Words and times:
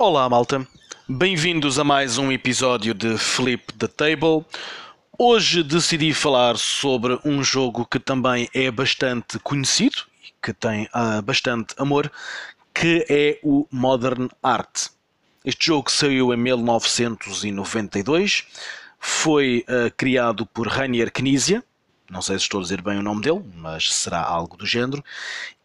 Olá, 0.00 0.28
malta. 0.28 0.64
Bem-vindos 1.08 1.76
a 1.76 1.82
mais 1.82 2.18
um 2.18 2.30
episódio 2.30 2.94
de 2.94 3.18
Flip 3.18 3.72
the 3.72 3.88
Table. 3.88 4.44
Hoje 5.18 5.64
decidi 5.64 6.14
falar 6.14 6.56
sobre 6.56 7.18
um 7.24 7.42
jogo 7.42 7.84
que 7.84 7.98
também 7.98 8.48
é 8.54 8.70
bastante 8.70 9.40
conhecido 9.40 9.96
e 10.22 10.28
que 10.40 10.52
tem 10.52 10.88
ah, 10.92 11.20
bastante 11.20 11.74
amor, 11.78 12.12
que 12.72 13.04
é 13.08 13.40
o 13.42 13.66
Modern 13.72 14.28
Art. 14.40 14.90
Este 15.44 15.66
jogo 15.66 15.90
saiu 15.90 16.32
em 16.32 16.36
1992, 16.36 18.46
foi 19.00 19.64
ah, 19.66 19.90
criado 19.96 20.46
por 20.46 20.68
Rainier 20.68 21.10
Knizia, 21.10 21.64
não 22.10 22.22
sei 22.22 22.38
se 22.38 22.44
estou 22.44 22.60
a 22.60 22.62
dizer 22.62 22.80
bem 22.80 22.98
o 22.98 23.02
nome 23.02 23.20
dele, 23.20 23.42
mas 23.54 23.92
será 23.92 24.22
algo 24.22 24.56
do 24.56 24.66
género. 24.66 25.04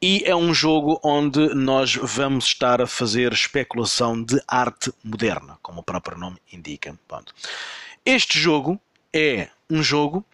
E 0.02 0.24
é 0.26 0.36
um 0.36 0.54
jogo 0.54 1.00
onde 1.04 1.54
nós 1.56 1.96
vamos 1.96 2.46
estar 2.46 2.82
a 2.82 2.88
fazer 2.88 3.32
especulação 3.32 4.22
de 4.22 4.42
arte 4.48 4.92
moderna, 5.04 5.58
como 5.62 5.80
o 5.80 5.84
próprio 5.84 6.18
nome 6.18 6.38
indica. 6.52 6.98
Pronto. 7.08 7.34
Este 8.06 8.38
jogo 8.38 8.80
é 9.14 9.50
um 9.70 9.82
jogo 9.82 10.26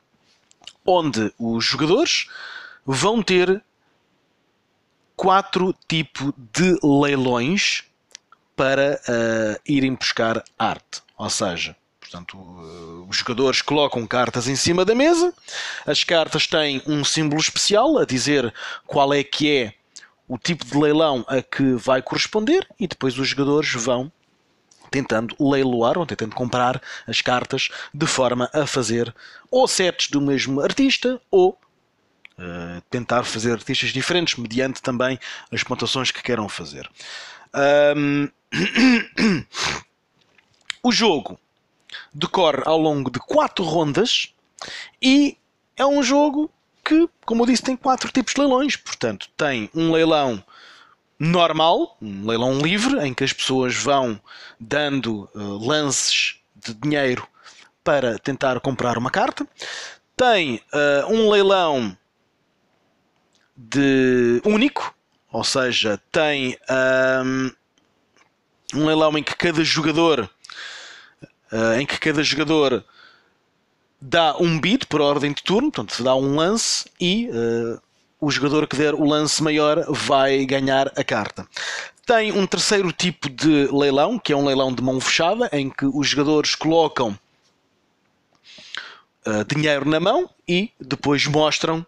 onde 0.85 1.31
os 1.37 1.63
jogadores 1.63 2.27
vão 2.85 3.21
ter 3.21 3.63
quatro 5.15 5.75
tipos 5.87 6.33
de 6.53 6.79
leilões 6.83 7.83
para 8.55 8.99
uh, 9.07 9.61
irem 9.65 9.93
buscar 9.93 10.43
arte. 10.57 11.03
Ou 11.17 11.29
seja, 11.29 11.75
Portanto, 12.09 12.37
eh, 12.37 13.05
os 13.07 13.17
jogadores 13.17 13.61
colocam 13.61 14.05
cartas 14.07 14.47
em 14.47 14.55
cima 14.55 14.83
da 14.83 14.95
mesa, 14.95 15.31
as 15.85 16.03
cartas 16.03 16.47
têm 16.47 16.81
um 16.87 17.03
símbolo 17.03 17.39
especial 17.39 17.99
a 17.99 18.05
dizer 18.05 18.51
qual 18.87 19.13
é 19.13 19.23
que 19.23 19.55
é 19.55 19.73
o 20.27 20.35
tipo 20.35 20.65
de 20.65 20.75
leilão 20.75 21.23
a 21.27 21.39
que 21.43 21.73
vai 21.73 22.01
corresponder 22.01 22.67
e 22.79 22.87
depois 22.87 23.17
os 23.19 23.27
jogadores 23.27 23.71
vão 23.73 24.11
tentando 24.89 25.35
leiloar 25.39 25.99
ou 25.99 26.05
tentando 26.05 26.35
comprar 26.35 26.81
as 27.07 27.21
cartas 27.21 27.69
de 27.93 28.07
forma 28.07 28.49
a 28.53 28.65
fazer 28.65 29.13
ou 29.51 29.67
sets 29.67 30.09
do 30.09 30.19
mesmo 30.19 30.61
artista 30.61 31.21
ou 31.29 31.51
uh, 32.39 32.81
tentar 32.89 33.23
fazer 33.23 33.51
artistas 33.51 33.91
diferentes 33.91 34.35
mediante 34.35 34.81
também 34.81 35.19
as 35.51 35.61
pontuações 35.61 36.09
que 36.09 36.23
queiram 36.23 36.49
fazer. 36.49 36.89
Um... 37.53 38.27
o 40.81 40.91
jogo 40.91 41.39
decorre 42.13 42.63
ao 42.65 42.77
longo 42.77 43.09
de 43.11 43.19
quatro 43.19 43.63
rondas 43.63 44.33
e 45.01 45.37
é 45.77 45.85
um 45.85 46.03
jogo 46.03 46.51
que, 46.83 47.07
como 47.25 47.43
eu 47.43 47.47
disse, 47.47 47.63
tem 47.63 47.77
quatro 47.77 48.11
tipos 48.11 48.33
de 48.33 48.41
leilões. 48.41 48.75
Portanto, 48.75 49.29
tem 49.37 49.69
um 49.73 49.91
leilão 49.91 50.43
normal, 51.19 51.97
um 52.01 52.25
leilão 52.25 52.59
livre, 52.59 52.99
em 53.05 53.13
que 53.13 53.23
as 53.23 53.33
pessoas 53.33 53.75
vão 53.75 54.19
dando 54.59 55.29
uh, 55.35 55.65
lances 55.65 56.37
de 56.55 56.73
dinheiro 56.73 57.27
para 57.83 58.17
tentar 58.17 58.59
comprar 58.59 58.97
uma 58.97 59.11
carta. 59.11 59.47
Tem 60.15 60.61
uh, 60.73 61.13
um 61.13 61.29
leilão 61.29 61.97
de 63.55 64.41
único, 64.45 64.95
ou 65.31 65.43
seja, 65.43 66.01
tem 66.11 66.57
um, 67.23 67.51
um 68.79 68.85
leilão 68.85 69.17
em 69.17 69.23
que 69.23 69.35
cada 69.35 69.63
jogador 69.63 70.29
em 71.79 71.85
que 71.85 71.99
cada 71.99 72.21
jogador 72.23 72.83
dá 74.01 74.37
um 74.37 74.59
bid 74.59 74.85
por 74.87 75.01
ordem 75.01 75.33
de 75.33 75.43
turno, 75.43 75.71
portanto, 75.71 76.03
dá 76.03 76.15
um 76.15 76.35
lance 76.35 76.89
e 76.99 77.29
uh, 77.29 77.81
o 78.19 78.31
jogador 78.31 78.67
que 78.67 78.75
der 78.75 78.93
o 78.93 79.03
lance 79.03 79.43
maior 79.43 79.85
vai 79.89 80.45
ganhar 80.45 80.91
a 80.95 81.03
carta. 81.03 81.47
Tem 82.05 82.31
um 82.31 82.47
terceiro 82.47 82.91
tipo 82.91 83.29
de 83.29 83.67
leilão, 83.71 84.17
que 84.17 84.33
é 84.33 84.35
um 84.35 84.45
leilão 84.45 84.73
de 84.73 84.81
mão 84.81 84.99
fechada, 84.99 85.49
em 85.51 85.69
que 85.69 85.85
os 85.85 86.07
jogadores 86.07 86.55
colocam 86.55 87.17
uh, 89.27 89.45
dinheiro 89.47 89.87
na 89.87 89.99
mão 89.99 90.29
e 90.47 90.71
depois 90.79 91.25
mostram 91.27 91.85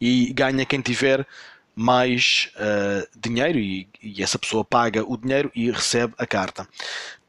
e 0.00 0.32
ganha 0.32 0.66
quem 0.66 0.80
tiver 0.80 1.26
mais 1.74 2.50
uh, 2.56 3.08
dinheiro 3.18 3.58
e, 3.58 3.88
e, 4.02 4.22
essa 4.22 4.38
pessoa 4.38 4.62
paga 4.62 5.02
o 5.02 5.16
dinheiro 5.16 5.50
e 5.54 5.70
recebe 5.70 6.12
a 6.18 6.26
carta. 6.26 6.68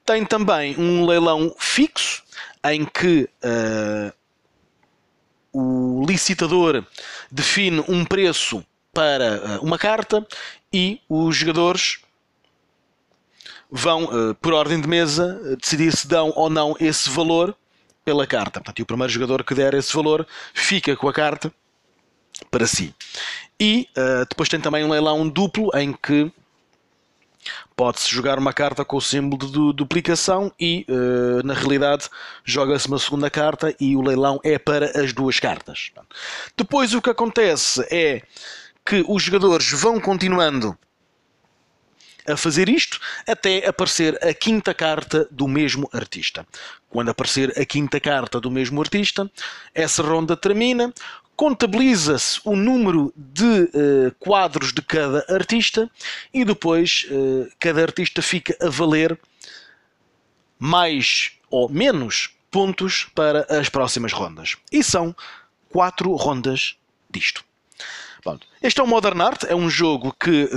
Tem 0.06 0.26
também 0.26 0.78
um 0.78 1.06
leilão 1.06 1.56
fixo 1.58 2.24
em 2.64 2.86
que 2.86 3.30
uh, 3.44 4.14
o 5.52 6.06
licitador 6.06 6.86
define 7.32 7.84
um 7.88 8.04
preço 8.04 8.66
para 8.94 9.60
uh, 9.60 9.66
uma 9.66 9.78
carta 9.78 10.26
e 10.72 11.02
os 11.08 11.36
jogadores 11.36 12.00
vão, 13.72 14.06
uh, 14.06 14.36
por 14.36 14.54
ordem 14.54 14.80
de 14.80 14.88
mesa, 14.88 15.58
decidir 15.58 15.96
se 15.96 16.08
dão 16.08 16.34
ou 16.36 16.50
não 16.50 16.76
esse 16.80 17.10
valor 17.10 17.56
pela 18.04 18.28
carta. 18.28 18.60
Portanto, 18.60 18.82
o 18.82 18.86
primeiro 18.86 19.12
jogador 19.12 19.44
que 19.44 19.56
der 19.56 19.74
esse 19.74 19.94
valor 19.94 20.28
fica 20.54 20.96
com 20.96 21.08
a 21.08 21.14
carta 21.14 21.52
para 22.52 22.68
si. 22.68 22.94
E 23.58 23.88
depois 24.28 24.50
tem 24.50 24.60
também 24.60 24.84
um 24.84 24.90
leilão 24.90 25.30
duplo 25.30 25.70
em 25.74 25.94
que 25.94 26.30
pode-se 27.76 28.10
jogar 28.10 28.38
uma 28.38 28.54
carta 28.54 28.86
com 28.86 28.98
o 28.98 29.02
símbolo 29.02 29.52
de 29.52 29.74
duplicação 29.78 30.52
e, 30.60 30.86
uh, 30.90 31.46
na 31.46 31.54
realidade, 31.54 32.10
joga-se 32.44 32.88
uma 32.88 33.00
segunda 33.00 33.30
carta 33.30 33.76
e 33.80 33.96
o 33.96 34.02
leilão 34.02 34.40
é 34.44 34.58
para 34.58 35.02
as 35.02 35.14
duas 35.14 35.40
cartas. 35.40 35.92
Depois, 36.56 36.94
o 36.94 37.02
que 37.02 37.10
acontece 37.10 37.86
é 37.92 38.22
que 38.86 39.04
os 39.08 39.24
jogadores 39.24 39.72
vão 39.72 40.00
continuando 40.00 40.78
a 42.28 42.38
fazer 42.38 42.70
isto 42.70 43.00
até 43.28 43.68
aparecer 43.68 44.18
a 44.24 44.34
quinta 44.34 44.74
carta 44.74 45.28
do 45.30 45.48
mesmo 45.48 45.90
artista. 45.92 46.46
Quando 46.90 47.10
aparecer 47.10 47.54
a 47.60 47.66
quinta 47.66 48.00
carta 48.00 48.40
do 48.40 48.50
mesmo 48.50 48.80
artista, 48.82 49.30
essa 49.74 50.02
ronda 50.02 50.38
termina 50.38 50.94
contabiliza-se 51.36 52.40
o 52.44 52.56
número 52.56 53.14
de 53.16 53.44
uh, 53.44 54.16
quadros 54.20 54.72
de 54.72 54.82
cada 54.82 55.26
artista 55.30 55.90
e 56.34 56.46
depois 56.46 57.08
uh, 57.10 57.50
cada 57.60 57.82
artista 57.82 58.22
fica 58.22 58.56
a 58.62 58.70
valer 58.70 59.20
mais 60.60 61.32
ou 61.50 61.68
menos 61.70 62.30
pontos 62.50 63.08
para 63.16 63.46
as 63.50 63.68
próximas 63.68 64.14
rondas. 64.14 64.56
E 64.72 64.84
são 64.84 65.16
quatro 65.70 66.14
rondas 66.16 66.78
disto. 67.10 67.44
Bom, 68.24 68.40
este 68.62 68.80
é 68.80 68.84
o 68.84 68.88
Modern 68.88 69.20
Art, 69.22 69.44
é 69.44 69.56
um 69.56 69.70
jogo 69.70 70.16
que 70.18 70.50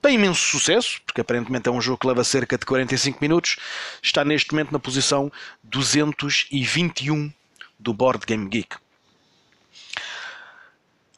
tem 0.00 0.14
imenso 0.14 0.40
sucesso, 0.40 1.00
porque 1.04 1.20
aparentemente 1.20 1.68
é 1.68 1.72
um 1.72 1.80
jogo 1.80 1.98
que 1.98 2.06
leva 2.06 2.24
cerca 2.24 2.56
de 2.56 2.64
45 2.64 3.18
minutos, 3.20 3.56
está 4.02 4.24
neste 4.24 4.52
momento 4.52 4.72
na 4.72 4.78
posição 4.78 5.30
221 5.64 7.30
do 7.78 7.92
Board 7.92 8.24
Game 8.24 8.48
Geek. 8.48 8.76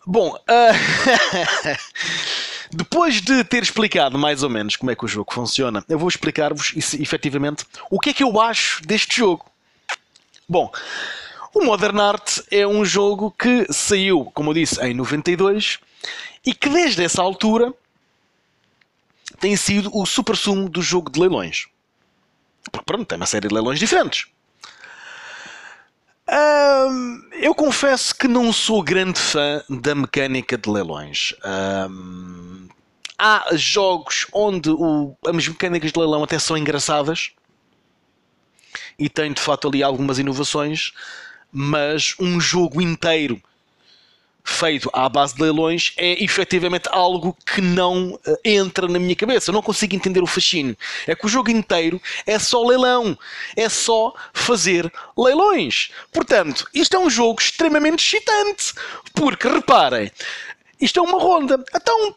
Bom, 0.07 0.35
uh... 0.35 0.43
depois 2.73 3.21
de 3.21 3.45
ter 3.45 3.63
explicado 3.63 4.19
mais 4.19 4.43
ou 4.43 4.51
menos 4.51 4.77
como 4.77 4.91
é 4.91 4.97
que 4.97 5.05
o 5.05 5.09
jogo 5.09 5.33
funciona, 5.33 5.85
eu 5.89 5.99
vou 5.99 6.09
explicar-vos 6.09 6.75
efetivamente 6.95 7.65
o 7.91 8.01
que 8.01 8.11
é 8.11 8.13
que 8.13 8.25
eu 8.25 8.41
acho 8.41 8.83
deste 8.83 9.17
jogo. 9.17 9.47
Bom, 10.49 10.73
o 11.55 11.65
Modern 11.65 12.01
Art 12.01 12.39
é 12.51 12.67
um 12.67 12.85
jogo 12.85 13.31
que 13.31 13.67
saiu, 13.73 14.25
como 14.35 14.51
eu 14.51 14.55
disse, 14.55 14.81
em 14.85 14.95
92 14.95 15.79
e 16.45 16.55
que 16.55 16.69
desde 16.69 17.05
essa 17.05 17.23
altura 17.23 17.73
tem 19.39 19.57
sido 19.57 19.91
o 19.97 20.05
super 20.05 20.37
sumo 20.37 20.69
do 20.69 20.83
jogo 20.83 21.11
de 21.11 21.21
leilões. 21.21 21.67
Porque 22.71 22.85
pronto, 22.85 23.05
tem 23.05 23.17
uma 23.17 23.27
série 23.27 23.49
de 23.49 23.55
leilões 23.55 23.79
diferentes 23.79 24.27
eu 27.41 27.55
confesso 27.55 28.15
que 28.15 28.29
não 28.29 28.53
sou 28.53 28.83
grande 28.83 29.19
fã 29.19 29.63
da 29.69 29.95
mecânica 29.95 30.57
de 30.57 30.71
leilões. 30.71 31.35
há 33.19 33.47
jogos 33.55 34.27
onde 34.33 34.71
o, 34.71 35.17
as 35.27 35.49
mecânicas 35.49 35.93
de 35.93 35.99
leilão 35.99 36.25
até 36.25 36.39
são 36.39 36.57
engraçadas 36.57 37.33
e 38.99 39.09
tem 39.09 39.33
de 39.33 39.41
facto 39.41 39.69
ali 39.69 39.83
algumas 39.83 40.19
inovações, 40.19 40.93
mas 41.51 42.15
um 42.19 42.41
jogo 42.41 42.81
inteiro 42.81 43.41
feito 44.45 44.91
à 44.93 45.09
base 45.09 45.35
de 45.35 45.43
leilões 45.43 45.93
é 45.97 46.23
efetivamente 46.23 46.89
algo 46.91 47.37
que 47.47 47.61
não 47.61 48.15
uh, 48.15 48.21
entra 48.45 48.89
na 48.89 48.99
minha 48.99 49.15
cabeça. 49.15 49.51
Eu 49.51 49.55
não 49.55 49.63
consigo 49.63 49.95
entender 49.95 50.23
o 50.23 50.27
fascínio. 50.27 50.77
É 51.07 51.15
que 51.15 51.27
o 51.27 51.29
jogo 51.29 51.51
inteiro 51.51 52.01
é 52.27 52.39
só 52.39 52.63
leilão. 52.65 53.17
É 53.57 53.69
só 53.69 54.15
fazer 54.33 54.93
leilões. 55.17 55.91
Portanto, 56.13 56.69
isto 56.75 56.97
é 56.97 56.99
um 56.99 57.11
jogo 57.11 57.41
extremamente 57.41 58.05
excitante. 58.05 58.73
Porque, 59.15 59.49
reparem, 59.49 60.11
isto 60.81 60.99
é 60.99 61.03
uma 61.03 61.19
ronda. 61.19 61.63
Então, 61.75 62.17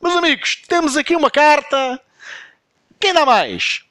meus 0.00 0.16
amigos, 0.16 0.62
temos 0.68 0.96
aqui 0.96 1.16
uma 1.16 1.30
carta. 1.30 2.00
Quem 3.00 3.14
dá 3.14 3.24
mais? 3.24 3.82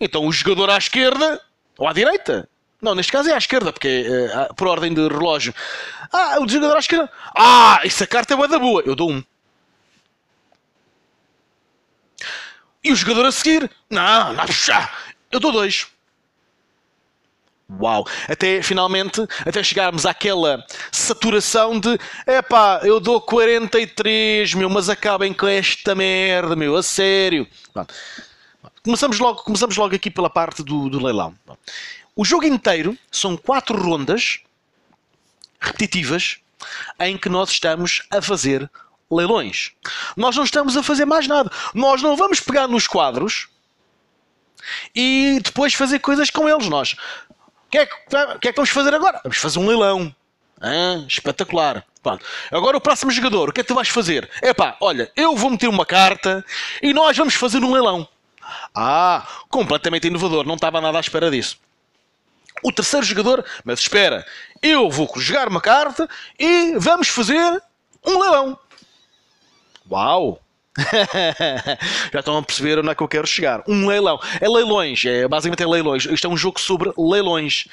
Então 0.00 0.26
o 0.26 0.32
jogador 0.32 0.70
à 0.70 0.78
esquerda 0.78 1.40
ou 1.78 1.86
à 1.86 1.92
direita 1.92 2.48
não, 2.82 2.96
neste 2.96 3.12
caso 3.12 3.30
é 3.30 3.34
à 3.34 3.38
esquerda, 3.38 3.72
porque 3.72 3.86
é 3.88 4.50
uh, 4.50 4.54
por 4.54 4.66
ordem 4.66 4.92
de 4.92 5.06
relógio. 5.06 5.54
Ah, 6.12 6.38
o 6.40 6.48
jogador 6.48 6.76
à 6.76 6.80
esquerda. 6.80 7.08
Ah, 7.34 7.80
essa 7.84 8.06
carta 8.08 8.34
é 8.34 8.48
da 8.48 8.58
boa. 8.58 8.82
Eu 8.84 8.96
dou 8.96 9.10
um. 9.10 9.22
E 12.82 12.90
o 12.90 12.96
jogador 12.96 13.26
a 13.26 13.32
seguir? 13.32 13.70
Não, 13.88 14.32
não, 14.32 14.44
eu 15.30 15.38
dou 15.38 15.52
dois. 15.52 15.86
Uau! 17.80 18.04
Até 18.28 18.60
finalmente, 18.60 19.26
até 19.46 19.62
chegarmos 19.62 20.04
àquela 20.04 20.62
saturação 20.90 21.78
de 21.78 21.98
epá, 22.26 22.80
eu 22.82 22.98
dou 22.98 23.20
43, 23.20 24.54
meu, 24.54 24.68
mas 24.68 24.88
acabem 24.88 25.32
com 25.32 25.46
esta 25.46 25.94
merda, 25.94 26.56
meu, 26.56 26.76
a 26.76 26.82
sério. 26.82 27.46
Começamos 28.84 29.18
logo, 29.20 29.42
começamos 29.44 29.76
logo 29.76 29.94
aqui 29.94 30.10
pela 30.10 30.28
parte 30.28 30.62
do, 30.62 30.90
do 30.90 31.02
leilão. 31.02 31.34
O 32.14 32.24
jogo 32.24 32.44
inteiro 32.44 32.96
são 33.10 33.36
quatro 33.36 33.80
rondas 33.80 34.40
repetitivas 35.60 36.38
em 37.00 37.16
que 37.16 37.28
nós 37.28 37.50
estamos 37.50 38.02
a 38.10 38.20
fazer 38.20 38.70
leilões. 39.10 39.72
Nós 40.16 40.36
não 40.36 40.44
estamos 40.44 40.76
a 40.76 40.82
fazer 40.82 41.04
mais 41.04 41.26
nada. 41.26 41.50
Nós 41.74 42.02
não 42.02 42.16
vamos 42.16 42.40
pegar 42.40 42.68
nos 42.68 42.86
quadros 42.86 43.48
e 44.94 45.40
depois 45.42 45.74
fazer 45.74 45.98
coisas 45.98 46.30
com 46.30 46.48
eles. 46.48 46.68
Nós 46.68 46.96
que 47.72 47.78
é 47.78 47.86
que, 47.86 47.94
que, 48.40 48.48
é 48.48 48.52
que 48.52 48.56
vamos 48.56 48.68
fazer 48.68 48.94
agora? 48.94 49.18
Vamos 49.24 49.38
fazer 49.38 49.58
um 49.58 49.66
leilão. 49.66 50.14
Ah, 50.60 51.02
espetacular. 51.08 51.82
Pronto. 52.02 52.24
Agora 52.50 52.76
o 52.76 52.80
próximo 52.80 53.10
jogador, 53.10 53.48
o 53.48 53.52
que 53.52 53.60
é 53.60 53.64
que 53.64 53.68
tu 53.68 53.74
vais 53.74 53.88
fazer? 53.88 54.28
Epá, 54.42 54.76
olha, 54.78 55.10
eu 55.16 55.34
vou 55.34 55.50
meter 55.50 55.68
uma 55.68 55.86
carta 55.86 56.44
e 56.82 56.92
nós 56.92 57.16
vamos 57.16 57.34
fazer 57.34 57.64
um 57.64 57.72
leilão. 57.72 58.06
Ah, 58.74 59.26
completamente 59.48 60.06
inovador, 60.06 60.46
não 60.46 60.56
estava 60.56 60.80
nada 60.80 60.98
à 60.98 61.00
espera 61.00 61.30
disso. 61.30 61.58
O 62.62 62.72
terceiro 62.72 63.04
jogador, 63.04 63.44
mas 63.64 63.80
espera, 63.80 64.24
eu 64.62 64.88
vou 64.88 65.10
jogar 65.16 65.48
uma 65.48 65.60
carta 65.60 66.08
e 66.38 66.74
vamos 66.78 67.08
fazer 67.08 67.62
um 68.06 68.20
leilão. 68.20 68.58
Uau! 69.90 70.40
Já 72.12 72.20
estão 72.20 72.38
a 72.38 72.42
perceber 72.42 72.78
onde 72.78 72.88
é 72.88 72.94
que 72.94 73.02
eu 73.02 73.08
quero 73.08 73.26
chegar. 73.26 73.62
Um 73.68 73.86
leilão. 73.86 74.18
É 74.40 74.48
leilões. 74.48 75.04
É, 75.04 75.26
basicamente 75.28 75.62
é 75.62 75.66
leilões. 75.66 76.04
Isto 76.06 76.26
é 76.26 76.30
um 76.30 76.36
jogo 76.36 76.60
sobre 76.60 76.92
leilões. 76.96 77.66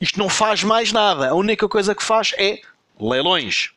Isto 0.00 0.18
não 0.18 0.28
faz 0.28 0.64
mais 0.64 0.90
nada. 0.90 1.28
A 1.28 1.34
única 1.34 1.68
coisa 1.68 1.94
que 1.94 2.02
faz 2.02 2.32
é 2.38 2.60
leilões. 2.98 3.73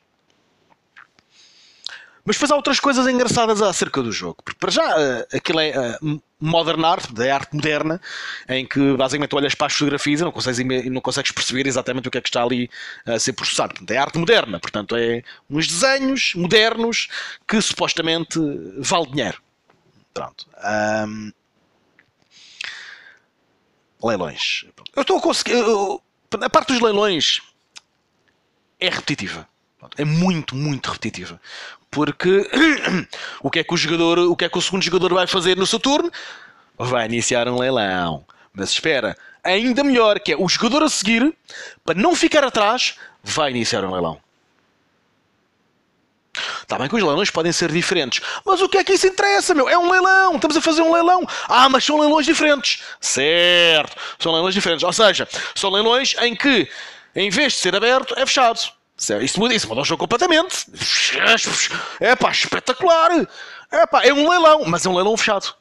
Mas 2.28 2.36
depois 2.36 2.52
há 2.52 2.58
outras 2.58 2.78
coisas 2.78 3.08
engraçadas 3.08 3.62
acerca 3.62 4.04
do 4.04 4.12
jogo. 4.12 4.44
Porque 4.44 4.60
para 4.60 4.70
já 4.70 4.84
uh, 4.84 5.26
aquilo 5.34 5.62
é 5.62 5.98
uh, 6.02 6.22
modern 6.42 6.84
art, 6.84 7.10
da 7.14 7.34
arte 7.34 7.56
moderna, 7.56 8.02
em 8.50 8.66
que 8.66 8.98
basicamente 8.98 9.34
olhas 9.34 9.56
para 9.56 9.68
as 9.68 9.74
fotografias 9.74 10.20
e 10.20 10.24
não 10.26 10.32
consegues, 10.34 10.92
não 10.92 11.00
consegues 11.00 11.32
perceber 11.32 11.66
exatamente 11.68 12.10
o 12.10 12.12
que 12.12 12.18
é 12.18 12.22
que 12.22 12.28
está 12.28 12.44
ali 12.44 12.70
a 13.06 13.18
ser 13.18 13.32
processado. 13.32 13.76
Portanto, 13.76 13.92
é 13.92 13.98
arte 13.98 14.18
moderna. 14.20 14.60
Portanto, 14.60 14.98
é 14.98 15.24
uns 15.50 15.68
desenhos 15.68 16.34
modernos 16.36 17.08
que 17.48 17.62
supostamente 17.62 18.38
vale 18.78 19.06
dinheiro. 19.06 19.42
Pronto. 20.14 20.46
Um... 21.08 21.32
Leilões. 24.04 24.66
Eu 24.94 25.04
estou 25.04 25.18
a 25.18 25.22
conseguir. 25.22 25.56
A 26.42 26.50
parte 26.50 26.74
dos 26.74 26.82
leilões 26.82 27.40
é 28.82 28.90
repetitiva. 28.90 29.48
É 29.98 30.04
muito, 30.04 30.56
muito 30.56 30.88
repetitiva. 30.88 31.40
Porque 31.90 32.50
o 33.42 33.50
que 33.50 33.60
é 33.60 33.64
que 33.64 33.74
o 33.74 33.78
jogador, 33.78 34.20
o 34.20 34.36
que 34.36 34.46
é 34.46 34.50
que 34.50 34.58
o 34.58 34.62
segundo 34.62 34.84
jogador 34.84 35.14
vai 35.14 35.28
fazer 35.28 35.58
no 35.58 35.66
seu 35.66 35.80
turno? 35.80 36.12
Vai 36.78 37.06
iniciar 37.06 37.48
um 37.48 37.58
leilão. 37.58 38.26
Mas 38.54 38.72
espera, 38.72 39.16
ainda 39.44 39.84
melhor, 39.84 40.20
que 40.20 40.34
é 40.34 40.38
o 40.38 40.48
jogador 40.48 40.84
a 40.84 40.90
seguir, 40.90 41.34
para 41.86 42.00
não 42.00 42.16
ficar 42.16 42.44
atrás, 42.44 42.96
vai 43.24 43.52
iniciar 43.52 43.84
um 43.86 43.92
leilão. 43.92 44.20
Está 46.62 46.78
bem 46.78 46.88
que 46.88 46.96
os 46.96 47.04
leilões 47.04 47.32
podem 47.32 47.52
ser 47.52 47.72
diferentes. 47.72 48.22
Mas 48.46 48.62
o 48.62 48.70
que 48.70 48.78
é 48.78 48.84
que 48.84 48.94
isso 48.94 49.08
interessa, 49.08 49.54
meu? 49.54 49.70
É 49.70 49.78
um 49.78 49.90
leilão. 49.90 50.36
Estamos 50.36 50.58
a 50.58 50.62
fazer 50.62 50.82
um 50.82 50.94
leilão. 50.94 51.26
Ah, 51.48 51.70
mas 51.70 51.84
são 51.84 52.00
leilões 52.00 52.26
diferentes. 52.26 52.84
Certo. 53.00 53.96
São 54.20 54.34
leilões 54.34 54.54
diferentes. 54.54 54.84
Ou 54.84 54.94
seja, 54.94 55.28
são 55.56 55.72
leilões 55.72 56.16
em 56.20 56.36
que, 56.36 56.70
em 57.16 57.30
vez 57.30 57.54
de 57.54 57.60
ser 57.60 57.76
aberto, 57.76 58.14
é 58.18 58.26
fechado. 58.26 58.60
Isso 59.22 59.40
muda, 59.40 59.54
isso 59.54 59.68
muda 59.68 59.82
o 59.82 59.86
jogo 59.86 60.02
completamente. 60.02 60.66
É 62.00 62.16
pá, 62.16 62.32
espetacular. 62.32 63.12
É 63.72 63.86
pá, 63.86 64.04
é 64.04 64.14
um 64.14 64.28
leilão, 64.28 64.64
mas 64.66 64.86
é 64.86 64.90
um 64.90 64.96
leilão 64.96 65.16
fechado. 65.16 65.54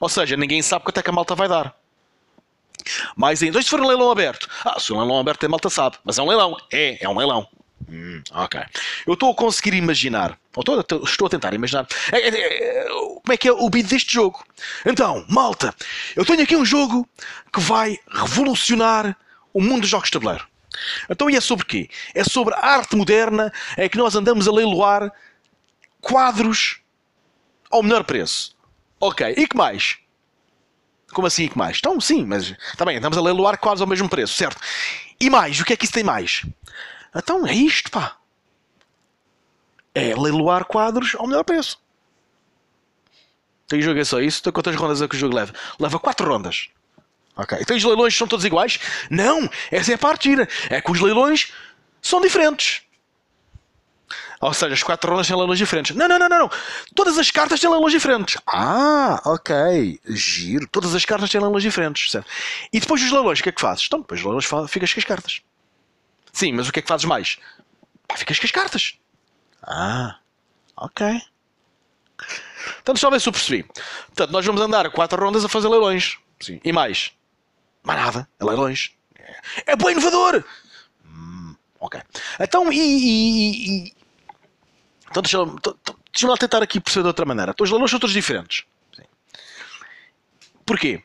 Ou 0.00 0.08
seja, 0.08 0.36
ninguém 0.36 0.62
sabe 0.62 0.84
quanto 0.84 0.98
é 0.98 1.02
que 1.02 1.10
a 1.10 1.12
malta 1.12 1.34
vai 1.34 1.48
dar. 1.48 1.74
Mas 3.14 3.42
ainda, 3.42 3.62
se 3.62 3.68
for 3.68 3.80
um 3.80 3.86
leilão 3.86 4.10
aberto, 4.10 4.48
ah, 4.64 4.80
se 4.80 4.92
um 4.92 4.98
leilão 4.98 5.18
aberto 5.18 5.44
a 5.44 5.48
malta 5.48 5.70
sabe, 5.70 5.96
mas 6.04 6.18
é 6.18 6.22
um 6.22 6.28
leilão. 6.28 6.56
É, 6.72 7.04
é 7.04 7.08
um 7.08 7.16
leilão. 7.16 7.46
Hum, 7.88 8.22
ok. 8.32 8.60
Eu 9.06 9.14
estou 9.14 9.30
a 9.30 9.34
conseguir 9.34 9.74
imaginar, 9.74 10.38
ou 10.54 10.80
estou, 10.80 11.04
estou 11.04 11.26
a 11.26 11.30
tentar 11.30 11.52
imaginar, 11.52 11.86
é, 12.12 12.16
é, 12.16 12.28
é, 12.28 12.88
como 12.88 13.32
é 13.32 13.36
que 13.36 13.48
é 13.48 13.52
o 13.52 13.68
bid 13.68 13.88
deste 13.88 14.14
jogo. 14.14 14.42
Então, 14.86 15.24
malta, 15.28 15.74
eu 16.16 16.24
tenho 16.24 16.42
aqui 16.42 16.56
um 16.56 16.64
jogo 16.64 17.06
que 17.52 17.60
vai 17.60 17.98
revolucionar 18.10 19.16
o 19.52 19.60
mundo 19.60 19.82
dos 19.82 19.90
jogos 19.90 20.08
de 20.08 20.12
tabuleiro. 20.12 20.46
Então, 21.08 21.28
e 21.28 21.36
é 21.36 21.40
sobre 21.40 21.66
quê? 21.66 21.90
É 22.14 22.24
sobre 22.24 22.54
a 22.54 22.58
arte 22.58 22.96
moderna 22.96 23.52
é 23.76 23.88
que 23.88 23.98
nós 23.98 24.14
andamos 24.14 24.48
a 24.48 24.52
leiloar 24.52 25.12
quadros 26.00 26.80
ao 27.70 27.82
menor 27.82 28.04
preço. 28.04 28.56
Ok, 29.00 29.34
e 29.36 29.46
que 29.46 29.56
mais? 29.56 29.98
Como 31.12 31.26
assim, 31.26 31.44
e 31.44 31.48
que 31.48 31.58
mais? 31.58 31.78
Então, 31.78 32.00
sim, 32.00 32.24
mas 32.24 32.54
também 32.76 32.96
andamos 32.96 33.18
a 33.18 33.20
leiloar 33.20 33.58
quadros 33.58 33.82
ao 33.82 33.86
mesmo 33.86 34.08
preço, 34.08 34.34
certo? 34.34 34.60
E 35.20 35.28
mais, 35.28 35.60
o 35.60 35.64
que 35.64 35.72
é 35.72 35.76
que 35.76 35.84
isso 35.84 35.92
tem 35.92 36.04
mais? 36.04 36.44
Então, 37.14 37.46
é 37.46 37.54
isto, 37.54 37.90
pá. 37.90 38.16
É 39.94 40.14
leiloar 40.14 40.64
quadros 40.64 41.14
ao 41.14 41.26
menor 41.26 41.44
preço. 41.44 41.78
Tem 43.68 43.80
jogo 43.80 44.00
é 44.00 44.04
só 44.04 44.20
isso? 44.20 44.40
Então, 44.40 44.52
quantas 44.52 44.74
rondas 44.74 45.02
é 45.02 45.08
que 45.08 45.14
o 45.14 45.18
jogo 45.18 45.34
leva? 45.34 45.52
Leva 45.78 45.98
4 45.98 46.26
rondas. 46.26 46.68
Ok. 47.36 47.58
Então 47.60 47.76
os 47.76 47.84
leilões 47.84 48.16
são 48.16 48.26
todos 48.26 48.44
iguais? 48.44 48.78
Não! 49.10 49.48
Essa 49.70 49.92
é 49.92 49.94
a 49.94 49.98
parte 49.98 50.28
gira. 50.30 50.48
É 50.68 50.80
que 50.80 50.90
os 50.90 51.00
leilões 51.00 51.52
são 52.00 52.20
diferentes. 52.20 52.82
Ou 54.40 54.52
seja, 54.52 54.74
as 54.74 54.82
quatro 54.82 55.08
rondas 55.08 55.28
têm 55.28 55.36
leilões 55.36 55.58
diferentes. 55.58 55.94
Não, 55.94 56.08
não, 56.08 56.18
não, 56.18 56.28
não. 56.28 56.50
Todas 56.96 57.16
as 57.16 57.30
cartas 57.30 57.60
têm 57.60 57.70
leilões 57.70 57.92
diferentes. 57.92 58.36
Ah, 58.44 59.22
ok. 59.24 60.00
Giro. 60.08 60.66
Todas 60.66 60.96
as 60.96 61.04
cartas 61.04 61.30
têm 61.30 61.40
leilões 61.40 61.62
diferentes. 61.62 62.10
Certo? 62.10 62.28
E 62.72 62.80
depois 62.80 63.00
dos 63.00 63.12
leilões, 63.12 63.38
o 63.38 63.42
que 63.42 63.48
é 63.50 63.52
que 63.52 63.60
fazes? 63.60 63.84
Então, 63.86 64.00
depois 64.00 64.20
dos 64.20 64.26
leilões 64.26 64.70
ficas 64.70 64.92
com 64.92 64.98
as 64.98 65.04
cartas. 65.04 65.40
Sim, 66.32 66.52
mas 66.54 66.68
o 66.68 66.72
que 66.72 66.80
é 66.80 66.82
que 66.82 66.88
fazes 66.88 67.04
mais? 67.04 67.38
Ficas 68.16 68.38
com 68.38 68.46
as 68.46 68.50
cartas. 68.50 68.94
Ah, 69.62 70.18
ok. 70.76 71.06
Então, 72.80 72.94
eu 73.00 73.10
ver 73.10 73.20
se 73.20 73.28
eu 73.28 73.32
percebi. 73.32 73.62
Portanto, 73.62 74.32
nós 74.32 74.44
vamos 74.44 74.60
andar 74.60 74.90
quatro 74.90 75.22
rondas 75.22 75.44
a 75.44 75.48
fazer 75.48 75.68
leilões. 75.68 76.18
Sim. 76.40 76.60
E 76.64 76.72
mais? 76.72 77.12
Mais 77.82 78.00
nada. 78.00 78.28
É 78.38 78.44
leilões. 78.44 78.90
É 79.66 79.76
bom 79.76 79.90
inovador! 79.90 80.44
Hum, 81.04 81.54
ok. 81.80 82.00
Então, 82.40 82.72
e. 82.72 82.78
e, 82.78 83.86
e... 83.86 83.94
Então, 85.10 85.22
deixa-me 85.22 85.56
deixa 86.12 86.28
lá 86.28 86.36
tentar 86.36 86.62
aqui 86.62 86.80
perceber 86.80 87.02
de 87.02 87.08
outra 87.08 87.24
maneira. 87.24 87.52
Então, 87.52 87.64
os 87.64 87.70
leilões 87.70 87.90
são 87.90 87.98
todos 87.98 88.14
diferentes. 88.14 88.64
Sim. 88.94 89.02
Porquê? 90.64 91.02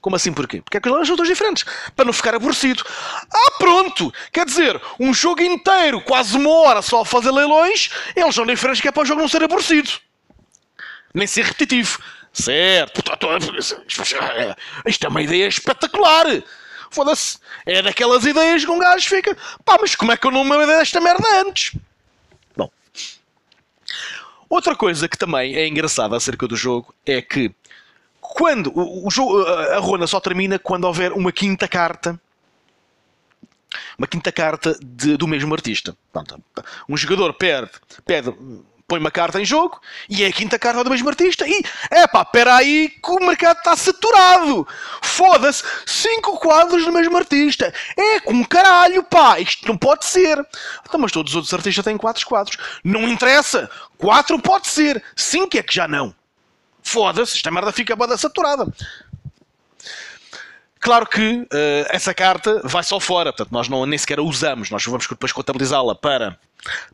Como 0.00 0.16
assim 0.16 0.32
porquê? 0.32 0.60
Porque 0.60 0.76
é 0.76 0.80
que 0.80 0.88
os 0.88 0.90
leilões 0.90 1.06
são 1.06 1.16
todos 1.16 1.30
diferentes. 1.30 1.64
Para 1.94 2.04
não 2.04 2.12
ficar 2.12 2.34
aborrecido. 2.34 2.84
Ah, 3.32 3.50
pronto! 3.58 4.12
Quer 4.32 4.44
dizer, 4.44 4.80
um 4.98 5.14
jogo 5.14 5.42
inteiro, 5.42 6.00
quase 6.00 6.36
uma 6.36 6.50
hora 6.50 6.82
só 6.82 7.02
a 7.02 7.04
fazer 7.06 7.30
leilões, 7.30 7.90
eles 8.16 8.34
são 8.34 8.44
diferentes 8.44 8.80
que 8.80 8.88
é 8.88 8.92
para 8.92 9.04
o 9.04 9.06
jogo 9.06 9.20
não 9.20 9.28
ser 9.28 9.44
aborrecido. 9.44 9.90
Nem 11.14 11.26
ser 11.26 11.44
repetitivo. 11.44 12.00
Certo. 12.32 13.02
Isto 14.86 15.06
é 15.06 15.08
uma 15.08 15.22
ideia 15.22 15.46
espetacular. 15.46 16.26
Foda-se. 16.90 17.38
É 17.66 17.82
daquelas 17.82 18.24
ideias 18.24 18.64
que 18.64 18.70
um 18.70 18.78
gajo 18.78 19.08
fica. 19.08 19.36
Pá, 19.64 19.76
mas 19.80 19.94
como 19.94 20.12
é 20.12 20.16
que 20.16 20.26
eu 20.26 20.30
não 20.30 20.44
me 20.44 20.56
dei 20.56 20.66
desta 20.66 21.00
merda 21.00 21.26
antes? 21.40 21.76
Bom. 22.56 22.70
Outra 24.48 24.74
coisa 24.74 25.08
que 25.08 25.18
também 25.18 25.54
é 25.56 25.66
engraçada 25.66 26.16
acerca 26.16 26.46
do 26.46 26.56
jogo 26.56 26.94
é 27.04 27.20
que 27.20 27.54
quando 28.20 28.72
o, 28.74 29.10
jogo, 29.10 29.42
a 29.44 29.78
ronda 29.78 30.06
só 30.06 30.18
termina 30.20 30.58
quando 30.58 30.84
houver 30.84 31.12
uma 31.12 31.32
quinta 31.32 31.68
carta 31.68 32.18
uma 33.96 34.06
quinta 34.06 34.30
carta 34.30 34.76
de, 34.82 35.16
do 35.16 35.26
mesmo 35.26 35.52
artista. 35.54 35.96
um 36.88 36.96
jogador 36.96 37.32
perde, 37.34 37.70
pede 38.04 38.34
põe 38.92 39.00
uma 39.00 39.10
carta 39.10 39.40
em 39.40 39.44
jogo 39.44 39.80
e 40.06 40.22
é 40.22 40.26
a 40.26 40.32
quinta 40.32 40.58
carta 40.58 40.84
do 40.84 40.90
mesmo 40.90 41.08
artista. 41.08 41.48
E 41.48 41.62
é 41.90 42.06
pá, 42.06 42.20
espera 42.20 42.56
aí 42.56 42.90
que 42.90 43.10
o 43.10 43.24
mercado 43.24 43.56
está 43.56 43.74
saturado. 43.74 44.68
Foda-se, 45.00 45.64
cinco 45.86 46.38
quadros 46.38 46.84
do 46.84 46.92
mesmo 46.92 47.16
artista. 47.16 47.72
É 47.96 48.20
com 48.20 48.44
caralho, 48.44 49.02
pá, 49.02 49.40
isto 49.40 49.66
não 49.66 49.78
pode 49.78 50.04
ser. 50.04 50.46
Então, 50.86 51.00
mas 51.00 51.10
todos 51.10 51.32
os 51.32 51.36
outros 51.36 51.54
artistas 51.54 51.82
têm 51.82 51.96
quatro 51.96 52.26
quadros. 52.26 52.58
Não 52.84 53.08
interessa, 53.08 53.70
quatro 53.96 54.38
pode 54.38 54.68
ser, 54.68 55.02
cinco 55.16 55.56
é 55.56 55.62
que 55.62 55.74
já 55.74 55.88
não. 55.88 56.14
Foda-se, 56.82 57.36
esta 57.36 57.50
merda 57.50 57.72
fica 57.72 57.96
bada 57.96 58.18
saturada. 58.18 58.66
Claro 60.82 61.06
que 61.06 61.36
uh, 61.36 61.46
essa 61.90 62.12
carta 62.12 62.60
vai 62.64 62.82
só 62.82 62.98
fora, 62.98 63.32
portanto, 63.32 63.52
nós 63.52 63.68
não, 63.68 63.86
nem 63.86 63.96
sequer 63.96 64.18
a 64.18 64.22
usamos, 64.22 64.68
nós 64.68 64.84
vamos 64.84 65.06
depois 65.06 65.30
contabilizá-la 65.30 65.94
para, 65.94 66.36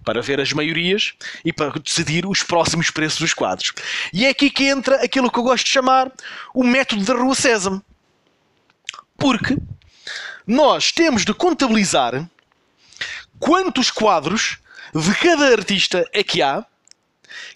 para 0.04 0.20
ver 0.20 0.38
as 0.42 0.52
maiorias 0.52 1.14
e 1.42 1.54
para 1.54 1.70
decidir 1.80 2.26
os 2.26 2.42
próximos 2.42 2.90
preços 2.90 3.18
dos 3.18 3.32
quadros. 3.32 3.72
E 4.12 4.26
é 4.26 4.28
aqui 4.28 4.50
que 4.50 4.64
entra 4.64 5.02
aquilo 5.02 5.30
que 5.30 5.38
eu 5.38 5.42
gosto 5.42 5.64
de 5.64 5.70
chamar 5.70 6.12
o 6.52 6.62
método 6.62 7.02
da 7.02 7.14
Rua 7.14 7.34
Sésamo. 7.34 7.82
Porque 9.16 9.56
nós 10.46 10.92
temos 10.92 11.24
de 11.24 11.32
contabilizar 11.32 12.28
quantos 13.40 13.90
quadros 13.90 14.58
de 14.94 15.14
cada 15.14 15.46
artista 15.46 16.06
é 16.12 16.22
que 16.22 16.42
há, 16.42 16.62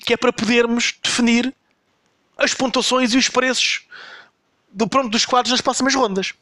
que 0.07 0.15
é 0.15 0.17
para 0.17 0.33
podermos 0.33 0.95
definir 1.03 1.55
as 2.39 2.55
pontuações 2.55 3.13
e 3.13 3.19
os 3.19 3.29
preços 3.29 3.83
do, 4.73 4.89
pronto, 4.89 5.09
dos 5.09 5.25
quadros 5.25 5.53
nas 5.53 5.61
próximas 5.61 5.95
rondas. 5.95 6.33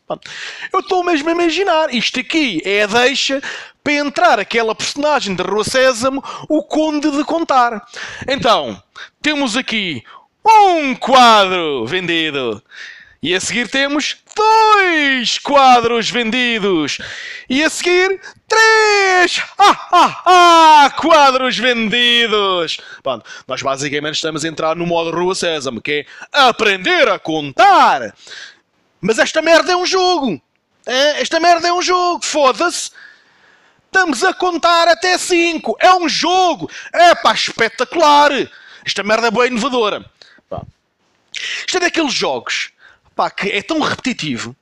Eu 0.72 0.80
estou 0.80 1.04
mesmo 1.04 1.28
a 1.28 1.32
imaginar. 1.32 1.92
Isto 1.94 2.20
aqui 2.20 2.62
é 2.64 2.82
a 2.82 2.86
deixa 2.86 3.42
para 3.82 3.94
entrar 3.94 4.38
aquela 4.38 4.74
personagem 4.74 5.34
da 5.34 5.44
Rua 5.44 5.64
Sésamo, 5.64 6.22
o 6.48 6.62
Conde 6.62 7.10
de 7.10 7.24
Contar. 7.24 7.82
Então, 8.28 8.80
temos 9.22 9.56
aqui 9.56 10.02
um 10.44 10.94
quadro 10.94 11.86
vendido. 11.86 12.62
E 13.22 13.34
a 13.34 13.40
seguir 13.40 13.68
temos 13.68 14.16
dois 14.34 15.38
quadros 15.38 16.08
vendidos. 16.08 16.96
E 17.50 17.62
a 17.62 17.68
seguir, 17.68 18.18
três 18.48 19.42
quadros 20.96 21.58
vendidos. 21.58 22.78
Bom, 23.04 23.20
nós 23.46 23.60
basicamente 23.60 24.14
estamos 24.14 24.42
a 24.42 24.48
entrar 24.48 24.74
no 24.74 24.86
modo 24.86 25.10
Rua 25.10 25.34
Sésamo, 25.34 25.82
que 25.82 26.06
é 26.32 26.46
aprender 26.48 27.08
a 27.10 27.18
contar. 27.18 28.14
Mas 29.02 29.18
esta 29.18 29.42
merda 29.42 29.72
é 29.72 29.76
um 29.76 29.84
jogo. 29.84 30.40
É, 30.86 31.20
esta 31.20 31.38
merda 31.38 31.68
é 31.68 31.72
um 31.74 31.82
jogo. 31.82 32.24
Foda-se. 32.24 32.90
Estamos 33.84 34.24
a 34.24 34.32
contar 34.32 34.88
até 34.88 35.18
5. 35.18 35.76
É 35.78 35.92
um 35.92 36.08
jogo. 36.08 36.70
É 36.90 37.14
pá, 37.16 37.34
espetacular. 37.34 38.30
Esta 38.82 39.02
merda 39.02 39.26
é 39.26 39.30
boa 39.30 39.46
inovadora. 39.46 40.06
Isto 41.34 41.76
é 41.76 41.80
daqueles 41.80 42.14
jogos 42.14 42.72
pá, 43.20 43.30
que 43.30 43.50
é 43.50 43.60
tão 43.60 43.80
repetitivo 43.80 44.56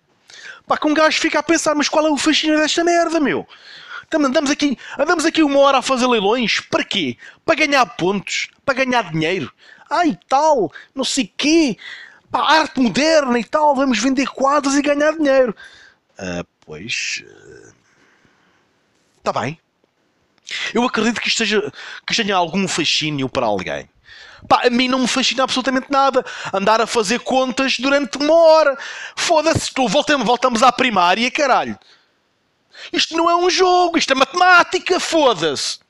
pá, 0.66 0.76
que 0.76 0.88
um 0.88 0.92
gajo 0.92 1.20
fica 1.20 1.38
a 1.38 1.42
pensar, 1.44 1.76
mas 1.76 1.88
qual 1.88 2.04
é 2.04 2.10
o 2.10 2.16
fascínio 2.16 2.58
desta 2.58 2.82
merda, 2.82 3.20
meu? 3.20 3.46
Andamos 4.12 4.50
aqui, 4.50 4.76
andamos 4.98 5.24
aqui 5.24 5.44
uma 5.44 5.60
hora 5.60 5.78
a 5.78 5.82
fazer 5.82 6.08
leilões, 6.08 6.58
para 6.58 6.82
quê? 6.82 7.16
Para 7.44 7.54
ganhar 7.54 7.86
pontos, 7.86 8.48
para 8.64 8.84
ganhar 8.84 9.12
dinheiro. 9.12 9.52
Ai, 9.88 10.18
tal, 10.28 10.72
não 10.92 11.04
sei 11.04 11.32
quê, 11.36 11.78
pá, 12.32 12.40
arte 12.52 12.80
moderna 12.80 13.38
e 13.38 13.44
tal, 13.44 13.76
vamos 13.76 14.00
vender 14.00 14.26
quadros 14.26 14.74
e 14.74 14.82
ganhar 14.82 15.12
dinheiro. 15.12 15.54
Uh, 16.18 16.44
pois. 16.66 17.22
Está 19.18 19.30
uh, 19.30 19.40
bem. 19.40 19.60
Eu 20.74 20.82
acredito 20.82 21.20
que 21.20 21.28
isto, 21.28 21.38
seja, 21.38 21.72
que 22.04 22.16
tenha 22.16 22.34
algum 22.34 22.66
fascínio 22.66 23.28
para 23.28 23.46
alguém. 23.46 23.88
Pá, 24.46 24.62
a 24.66 24.70
mim 24.70 24.88
não 24.88 25.00
me 25.00 25.08
fascina 25.08 25.44
absolutamente 25.44 25.90
nada. 25.90 26.24
Andar 26.52 26.80
a 26.80 26.86
fazer 26.86 27.20
contas 27.20 27.76
durante 27.78 28.18
uma 28.18 28.34
hora. 28.34 28.78
Foda-se, 29.16 29.70
voltamos, 29.76 30.26
voltamos 30.26 30.62
à 30.62 30.70
primária, 30.70 31.30
caralho. 31.30 31.78
Isto 32.92 33.16
não 33.16 33.28
é 33.28 33.36
um 33.36 33.50
jogo, 33.50 33.98
isto 33.98 34.12
é 34.12 34.14
matemática, 34.14 35.00
foda-se. 35.00 35.80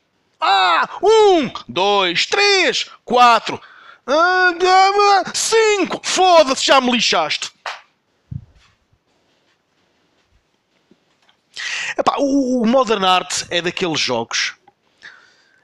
Ah, 0.41 0.89
um, 1.03 1.51
dois, 1.69 2.27
três, 2.27 2.87
quatro, 3.05 3.61
ah, 4.07 5.23
cinco. 5.35 6.01
Foda-se, 6.03 6.65
já 6.65 6.81
me 6.81 6.91
lixaste. 6.93 7.51
Epá, 11.97 12.17
o, 12.19 12.65
Modern 12.65 13.05
Art 13.05 13.45
é 13.51 13.61
daqueles 13.61 14.01
jogos. 14.01 14.55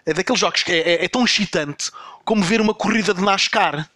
É 0.04 0.12
daqueles 0.12 0.40
jogos 0.40 0.62
que 0.62 0.72
é, 0.72 0.78
é, 0.78 1.04
é 1.04 1.08
tão 1.08 1.24
excitante 1.24 1.90
como 2.24 2.42
ver 2.42 2.60
uma 2.60 2.74
corrida 2.74 3.12
de 3.12 3.22
NASCAR. 3.22 3.88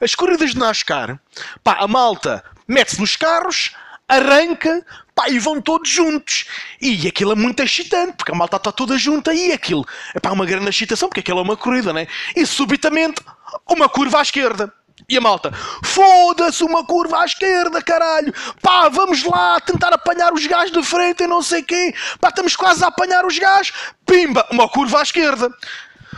As 0.00 0.14
corridas 0.14 0.50
de 0.50 0.58
NASCAR, 0.58 1.20
pá, 1.62 1.76
a 1.80 1.86
malta 1.86 2.42
mete-se 2.66 3.00
nos 3.00 3.16
carros, 3.16 3.74
arranca, 4.08 4.84
pá, 5.14 5.28
e 5.28 5.38
vão 5.38 5.60
todos 5.60 5.88
juntos. 5.88 6.46
E 6.80 7.06
aquilo 7.06 7.32
é 7.32 7.34
muito 7.34 7.62
excitante, 7.62 8.14
porque 8.16 8.32
a 8.32 8.34
malta 8.34 8.56
está 8.56 8.72
toda 8.72 8.96
junta 8.96 9.34
e 9.34 9.52
aquilo 9.52 9.86
é 10.14 10.20
pá, 10.20 10.30
uma 10.30 10.46
grande 10.46 10.68
excitação, 10.68 11.08
porque 11.08 11.20
aquilo 11.20 11.40
é 11.40 11.42
uma 11.42 11.56
corrida, 11.56 11.92
né? 11.92 12.06
E 12.34 12.46
subitamente, 12.46 13.20
uma 13.68 13.88
curva 13.88 14.18
à 14.18 14.22
esquerda. 14.22 14.72
E 15.08 15.16
a 15.16 15.20
malta, 15.20 15.52
foda-se 15.84 16.64
uma 16.64 16.84
curva 16.84 17.20
à 17.20 17.24
esquerda, 17.24 17.82
caralho! 17.82 18.32
Pá, 18.62 18.88
vamos 18.88 19.22
lá 19.22 19.60
tentar 19.60 19.92
apanhar 19.92 20.32
os 20.32 20.44
gajos 20.46 20.72
de 20.72 20.82
frente 20.82 21.22
e 21.22 21.26
não 21.26 21.42
sei 21.42 21.62
quê. 21.62 21.94
Pá, 22.18 22.30
estamos 22.30 22.56
quase 22.56 22.82
a 22.82 22.88
apanhar 22.88 23.24
os 23.24 23.38
gajos. 23.38 23.72
Pimba, 24.06 24.46
uma 24.50 24.68
curva 24.68 25.00
à 25.00 25.02
esquerda. 25.02 25.54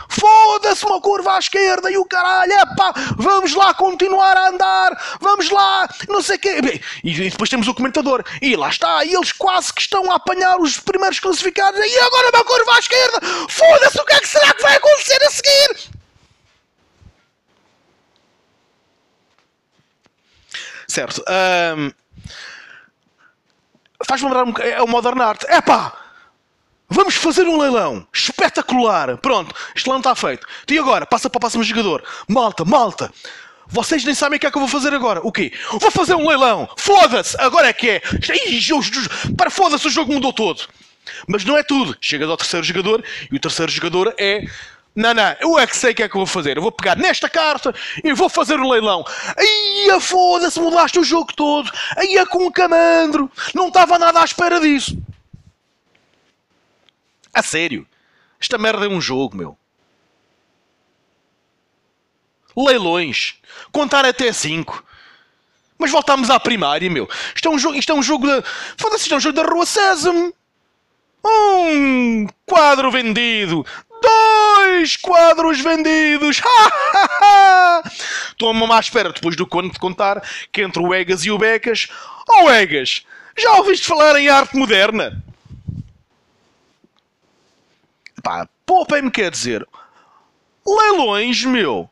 Foda-se 0.07 0.85
uma 0.85 1.01
curva 1.01 1.35
à 1.35 1.39
esquerda 1.39 1.91
e 1.91 1.97
o 1.97 2.05
caralho, 2.05 2.53
epá, 2.53 2.93
vamos 3.17 3.53
lá 3.53 3.73
continuar 3.73 4.35
a 4.37 4.49
andar, 4.49 5.17
vamos 5.19 5.49
lá, 5.49 5.87
não 6.07 6.21
sei 6.21 6.37
o 6.37 6.39
quê. 6.39 6.81
E 7.03 7.29
depois 7.29 7.49
temos 7.49 7.67
o 7.67 7.73
comentador, 7.73 8.23
e 8.41 8.55
lá 8.55 8.69
está, 8.69 9.03
e 9.03 9.13
eles 9.13 9.31
quase 9.31 9.73
que 9.73 9.81
estão 9.81 10.11
a 10.11 10.15
apanhar 10.15 10.59
os 10.59 10.79
primeiros 10.79 11.19
classificados, 11.19 11.79
e 11.79 11.99
agora 11.99 12.29
uma 12.33 12.43
curva 12.43 12.75
à 12.75 12.79
esquerda, 12.79 13.19
foda-se, 13.49 13.99
o 13.99 14.05
que 14.05 14.13
é 14.13 14.19
que 14.19 14.27
será 14.27 14.53
que 14.53 14.61
vai 14.61 14.75
acontecer 14.75 15.21
a 15.23 15.31
seguir? 15.31 15.99
Certo. 20.87 21.23
Um, 21.77 21.91
Faz-me 24.05 24.29
lembrar 24.29 24.45
um 24.45 24.53
é 24.65 24.81
o 24.81 24.87
Modern 24.87 25.21
Art. 25.21 25.43
Epá! 25.43 25.98
Vamos 26.89 27.15
fazer 27.15 27.43
um 27.43 27.59
leilão 27.59 28.05
espetacular. 28.11 29.17
Pronto, 29.17 29.53
este 29.75 29.87
leilão 29.87 29.99
está 29.99 30.15
feito. 30.15 30.45
E 30.67 30.77
agora? 30.77 31.05
Passa 31.05 31.29
para 31.29 31.37
o 31.37 31.41
próximo 31.41 31.63
jogador. 31.63 32.03
Malta, 32.27 32.65
malta. 32.65 33.11
Vocês 33.67 34.03
nem 34.03 34.15
sabem 34.15 34.37
o 34.37 34.39
que 34.39 34.47
é 34.47 34.51
que 34.51 34.57
eu 34.57 34.61
vou 34.61 34.69
fazer 34.69 34.93
agora. 34.93 35.21
O 35.23 35.31
quê? 35.31 35.53
Vou 35.73 35.91
fazer 35.91 36.15
um 36.15 36.27
leilão. 36.27 36.67
Foda-se. 36.75 37.39
Agora 37.39 37.67
é 37.67 37.73
que 37.73 37.89
é. 37.89 38.01
Para 39.37 39.51
foda-se, 39.51 39.85
o 39.85 39.91
jogo 39.91 40.11
mudou 40.11 40.33
todo. 40.33 40.63
Mas 41.27 41.45
não 41.45 41.55
é 41.55 41.61
tudo. 41.61 41.95
Chega 42.01 42.25
ao 42.25 42.37
terceiro 42.37 42.65
jogador 42.65 43.03
e 43.31 43.35
o 43.35 43.39
terceiro 43.39 43.71
jogador 43.71 44.13
é 44.17 44.43
não, 44.95 45.13
não, 45.13 45.35
eu 45.39 45.57
é 45.57 45.67
que 45.67 45.77
sei 45.77 45.91
o 45.91 45.95
que 45.95 46.03
é 46.03 46.09
que 46.09 46.15
eu 46.15 46.19
vou 46.19 46.25
fazer. 46.25 46.57
Eu 46.57 46.61
vou 46.61 46.71
pegar 46.71 46.97
nesta 46.97 47.29
carta 47.29 47.73
e 48.03 48.11
vou 48.11 48.27
fazer 48.27 48.59
o 48.59 48.67
leilão. 48.67 49.05
Aí, 49.37 49.87
foda-se, 50.01 50.59
mudaste 50.59 50.99
o 50.99 51.03
jogo 51.03 51.31
todo. 51.33 51.71
Aí, 51.95 52.17
é 52.17 52.25
com 52.25 52.45
o 52.45 52.51
camandro. 52.51 53.31
Não 53.53 53.67
estava 53.67 53.97
nada 53.99 54.19
à 54.19 54.25
espera 54.25 54.59
disso. 54.59 54.97
A 57.33 57.43
sério. 57.43 57.87
Esta 58.39 58.57
merda 58.57 58.85
é 58.85 58.89
um 58.89 59.01
jogo, 59.01 59.35
meu. 59.35 59.57
Leilões. 62.55 63.35
Contar 63.71 64.05
até 64.05 64.31
5. 64.31 64.83
Mas 65.77 65.91
voltamos 65.91 66.29
à 66.29 66.39
primária, 66.39 66.89
meu. 66.89 67.07
Isto 67.33 67.47
é 67.47 67.51
um 67.51 67.57
jogo, 67.57 67.75
isto 67.75 67.91
é 67.91 67.95
um 67.95 68.03
jogo 68.03 68.27
da. 68.27 68.43
Foda-se, 68.77 69.03
isto 69.03 69.13
é 69.13 69.17
um 69.17 69.21
jogo 69.21 69.35
da 69.35 69.43
Rua 69.43 69.65
Sésamo. 69.65 70.33
Um 71.23 72.27
quadro 72.45 72.91
vendido. 72.91 73.65
Dois 74.01 74.95
quadros 74.95 75.59
vendidos! 75.59 76.41
Estou-me 78.31 78.71
à 78.71 78.79
espera, 78.79 79.11
depois 79.11 79.35
do 79.35 79.45
conto 79.45 79.73
de 79.73 79.79
contar, 79.79 80.21
que 80.51 80.61
entre 80.61 80.81
o 80.81 80.93
Egas 80.93 81.25
e 81.25 81.31
o 81.31 81.37
Becas. 81.37 81.87
Oh 82.27 82.49
Egas, 82.49 83.05
já 83.37 83.55
ouviste 83.55 83.85
falar 83.85 84.15
em 84.17 84.29
arte 84.29 84.55
moderna? 84.55 85.21
Pá, 88.21 88.47
poupem-me 88.65 89.11
quer 89.11 89.31
dizer. 89.31 89.67
Leilões, 90.65 91.43
meu 91.45 91.89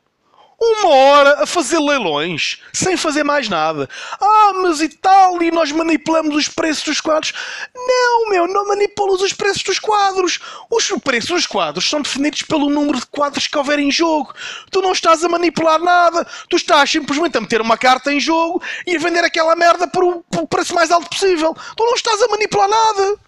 uma 0.60 0.88
hora 0.88 1.44
a 1.44 1.46
fazer 1.46 1.78
leilões, 1.78 2.58
sem 2.72 2.96
fazer 2.96 3.22
mais 3.22 3.48
nada. 3.48 3.88
Ah, 4.20 4.52
mas 4.56 4.80
e 4.80 4.88
tal, 4.88 5.40
e 5.40 5.52
nós 5.52 5.70
manipulamos 5.70 6.34
os 6.34 6.48
preços 6.48 6.82
dos 6.82 7.00
quadros. 7.00 7.32
Não, 7.74 8.28
meu, 8.28 8.46
não 8.48 8.66
manipulas 8.66 9.22
os 9.22 9.32
preços 9.32 9.62
dos 9.62 9.78
quadros. 9.78 10.40
Os 10.68 10.88
preços 11.02 11.30
dos 11.30 11.46
quadros 11.46 11.88
são 11.88 12.02
definidos 12.02 12.42
pelo 12.42 12.68
número 12.68 12.98
de 12.98 13.06
quadros 13.06 13.46
que 13.46 13.56
houver 13.56 13.78
em 13.78 13.90
jogo. 13.90 14.34
Tu 14.70 14.82
não 14.82 14.92
estás 14.92 15.22
a 15.22 15.28
manipular 15.28 15.78
nada. 15.78 16.26
Tu 16.48 16.56
estás 16.56 16.90
simplesmente 16.90 17.38
a 17.38 17.40
meter 17.40 17.60
uma 17.60 17.78
carta 17.78 18.12
em 18.12 18.18
jogo 18.18 18.60
e 18.84 18.96
a 18.96 18.98
vender 18.98 19.22
aquela 19.22 19.54
merda 19.54 19.86
por 19.86 20.24
por 20.30 20.42
o 20.42 20.48
preço 20.48 20.74
mais 20.74 20.90
alto 20.90 21.08
possível. 21.08 21.54
Tu 21.76 21.84
não 21.84 21.94
estás 21.94 22.20
a 22.20 22.28
manipular 22.28 22.68
nada. 22.68 23.27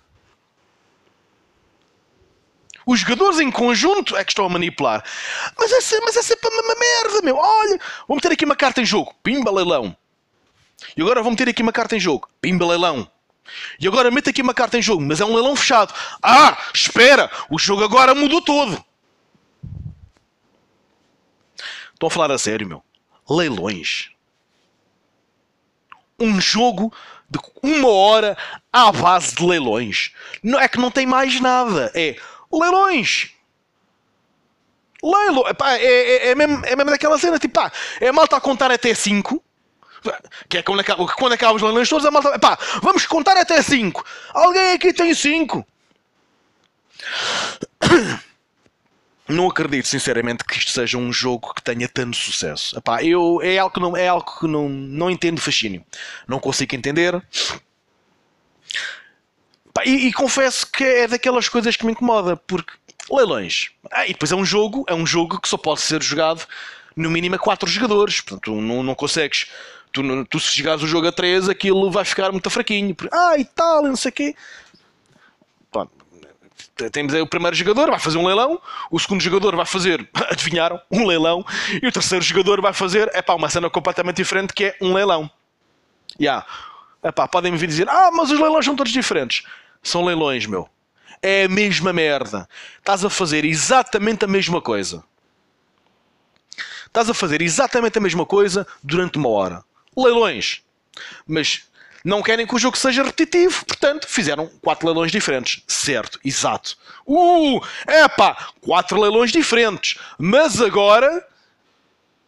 Os 2.91 2.99
jogadores 2.99 3.39
em 3.39 3.53
conjunto 3.53 4.17
é 4.17 4.25
que 4.25 4.33
estão 4.33 4.45
a 4.45 4.49
manipular. 4.49 5.05
Mas 5.57 5.71
é, 5.71 6.01
mas 6.01 6.17
é 6.17 6.23
sempre 6.23 6.49
a 6.49 6.57
mesma 6.57 6.75
merda, 6.75 7.23
meu. 7.23 7.37
Olha, 7.37 7.79
vou 8.09 8.17
meter 8.17 8.33
aqui 8.33 8.45
uma 8.45 8.57
carta 8.57 8.81
em 8.81 8.85
jogo. 8.85 9.15
Pimba 9.23 9.49
leilão. 9.49 9.97
E 10.97 11.01
agora 11.01 11.23
vou 11.23 11.31
meter 11.31 11.49
aqui 11.49 11.63
uma 11.63 11.71
carta 11.71 11.95
em 11.95 12.01
jogo. 12.01 12.29
Pimba 12.41 12.67
leilão. 12.67 13.09
E 13.79 13.87
agora 13.87 14.11
meto 14.11 14.31
aqui 14.31 14.43
uma 14.43 14.53
carta 14.53 14.77
em 14.77 14.83
jogo, 14.83 15.03
mas 15.03 15.21
é 15.21 15.25
um 15.25 15.33
leilão 15.33 15.55
fechado. 15.55 15.95
Ah, 16.21 16.59
espera, 16.75 17.31
o 17.49 17.61
jogo 17.61 17.85
agora 17.85 18.13
mudou 18.13 18.43
todo. 18.43 18.85
Estou 21.95 22.09
a 22.09 22.11
falar 22.11 22.33
a 22.33 22.39
sério, 22.39 22.67
meu. 22.67 22.83
Leilões. 23.29 24.11
um 26.19 26.41
jogo 26.41 26.93
de 27.31 27.39
uma 27.63 27.89
hora 27.89 28.37
à 28.73 28.91
base 28.91 29.37
de 29.37 29.47
leilões. 29.47 30.11
Não 30.43 30.59
é 30.59 30.67
que 30.67 30.79
não 30.79 30.91
tem 30.91 31.07
mais 31.07 31.41
nada. 31.41 31.93
É 31.95 32.17
leilões. 32.53 33.31
Leilo, 35.03 35.49
epá, 35.49 35.77
é, 35.77 35.85
é, 35.85 36.29
é, 36.29 36.35
mesmo, 36.35 36.65
é 36.65 36.77
mesmo 36.77 36.91
daquela 36.91 37.19
cena, 37.19 37.39
tipo, 37.39 37.55
pá, 37.55 37.73
é 38.01 38.09
a 38.09 38.13
malta 38.13 38.37
a 38.37 38.41
contar 38.41 38.71
até 38.71 38.95
5, 38.95 39.43
que 40.49 40.59
é 40.59 40.63
quando 40.63 40.81
acaba, 40.81 41.07
quando 41.07 41.33
acaba 41.33 41.55
os 41.55 41.63
leilões 41.63 41.89
todos, 41.89 42.05
a 42.05 42.11
malta, 42.11 42.39
pá, 42.39 42.59
vamos 42.83 43.07
contar 43.07 43.37
até 43.37 43.63
5. 43.63 44.05
Alguém 44.35 44.73
aqui 44.73 44.93
tem 44.93 45.15
5? 45.15 45.67
Não 49.31 49.49
acredito, 49.49 49.87
sinceramente, 49.87 50.45
que 50.45 50.59
isto 50.59 50.73
seja 50.73 50.99
um 50.99 51.13
jogo 51.13 51.55
que 51.55 51.63
tenha 51.63 51.89
tanto 51.89 52.17
sucesso. 52.17 52.77
Epá, 52.77 53.03
eu, 53.05 53.41
é 53.41 53.59
algo 53.59 53.73
que, 53.73 53.81
não, 53.81 53.97
é 53.97 54.09
algo 54.09 54.41
que 54.41 54.47
não, 54.49 54.69
não 54.69 55.09
entendo 55.09 55.41
fascínio. 55.41 55.85
Não 56.27 56.41
consigo 56.41 56.75
entender. 56.75 57.23
Epá, 59.81 59.85
e, 59.87 60.09
e 60.09 60.13
confesso 60.13 60.67
que 60.67 60.85
é 60.85 61.09
daquelas 61.09 61.49
coisas 61.49 61.77
que 61.77 61.85
me 61.85 61.93
incomoda, 61.93 62.37
porque 62.37 62.73
leilões. 63.11 63.71
Ah, 63.91 64.07
e 64.07 64.13
depois 64.13 64.31
é 64.31 64.37
um 64.37 64.45
jogo, 64.45 64.85
é 64.89 64.95
um 64.95 65.07
jogo 65.07 65.41
que 65.41 65.49
só 65.49 65.57
pode 65.57 65.81
ser 65.81 66.03
jogado 66.03 66.47
no 66.97 67.11
mínimo 67.11 67.35
a 67.35 67.39
4 67.39 67.69
jogadores. 67.69 68.21
Portanto, 68.21 68.61
não, 68.61 68.83
não 68.83 68.95
consegues. 68.95 69.51
Tu, 69.93 70.03
tu 70.27 70.39
se 70.39 70.57
jogares 70.57 70.83
o 70.83 70.87
jogo 70.87 71.09
a 71.09 71.13
3, 71.13 71.49
aquilo 71.49 71.91
vai 71.91 72.05
ficar 72.05 72.31
muito 72.31 72.49
fraquinho. 72.51 72.95
Ah, 73.11 73.37
e 73.39 73.45
tal, 73.45 73.83
não 73.83 73.97
sei 73.97 74.11
o 74.11 74.13
quê. 74.13 74.35
Pronto. 75.71 75.91
Temos 76.93 77.13
aí 77.13 77.21
o 77.21 77.27
primeiro 77.27 77.57
jogador, 77.57 77.91
vai 77.91 77.99
fazer 77.99 78.19
um 78.19 78.27
leilão. 78.27 78.61
O 78.91 78.99
segundo 78.99 79.21
jogador 79.21 79.57
vai 79.57 79.67
fazer, 79.67 80.09
adivinharam, 80.31 80.81
um 80.91 81.07
leilão. 81.07 81.45
E 81.83 81.87
o 81.87 81.93
terceiro 81.93 82.25
jogador 82.25 82.61
vai 82.61 82.73
fazer, 82.73 83.11
é 83.13 83.21
pá, 83.21 83.35
uma 83.35 83.51
cena 83.51 83.69
completamente 83.69 84.17
diferente 84.17 84.55
que 84.55 84.67
é 84.67 84.77
um 84.81 84.95
leilão. 84.95 85.31
Yeah. 86.21 86.47
Epá, 87.03 87.27
podem 87.27 87.51
me 87.51 87.59
vir 87.59 87.67
dizer, 87.67 87.89
ah, 87.89 88.11
mas 88.13 88.31
os 88.31 88.39
leilões 88.39 88.65
são 88.65 88.77
todos 88.77 88.93
diferentes. 88.93 89.43
São 89.83 90.05
leilões, 90.05 90.47
meu 90.47 90.69
é 91.23 91.45
a 91.45 91.49
mesma 91.49 91.93
merda. 91.93 92.49
Estás 92.79 93.05
a 93.05 93.11
fazer 93.11 93.45
exatamente 93.45 94.25
a 94.25 94.29
mesma 94.29 94.61
coisa. 94.61 95.05
Estás 96.87 97.09
a 97.09 97.15
fazer 97.15 97.41
exatamente 97.41 97.99
a 97.99 98.01
mesma 98.01 98.27
coisa 98.27 98.67
durante 98.83 99.19
uma 99.19 99.29
hora. 99.29 99.65
Leilões. 99.97 100.63
Mas 101.27 101.63
não 102.05 102.23
querem 102.23 102.47
que 102.47 102.55
o 102.55 102.59
jogo 102.59 102.77
seja 102.77 103.03
repetitivo, 103.03 103.65
portanto, 103.65 104.09
fizeram 104.09 104.51
quatro 104.63 104.87
leilões 104.87 105.13
diferentes. 105.13 105.63
Certo, 105.69 106.19
exato. 106.25 106.77
Uh, 107.07 107.61
epá, 107.87 108.49
quatro 108.61 109.01
leilões 109.01 109.31
diferentes. 109.31 109.99
Mas 110.19 110.61
agora 110.61 111.25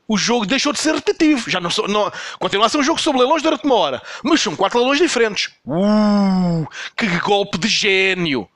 o 0.09 0.17
jogo 0.17 0.47
deixou 0.47 0.73
de 0.73 0.79
ser 0.79 0.95
repetitivo. 0.95 1.49
Já 1.49 1.61
não, 1.61 1.71
sou, 1.71 1.89
não 1.89 2.13
continua 2.39 2.67
a 2.67 2.69
ser 2.69 2.79
um 2.79 2.83
jogo 2.83 3.01
sobre 3.01 3.21
leilões 3.21 3.43
durante 3.43 3.65
uma 3.65 3.75
hora, 3.75 4.03
mas 4.23 4.41
são 4.41 4.57
quatro 4.57 4.79
leilões 4.79 4.99
diferentes. 4.99 5.51
Uh, 5.67 6.67
que 6.97 7.07
golpe 7.21 7.59
de 7.59 7.69
gênio! 7.69 8.49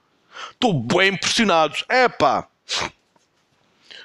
Estou 0.52 0.74
bem 0.74 1.14
impressionado. 1.14 1.74
É 1.88 2.08
pá. 2.08 2.46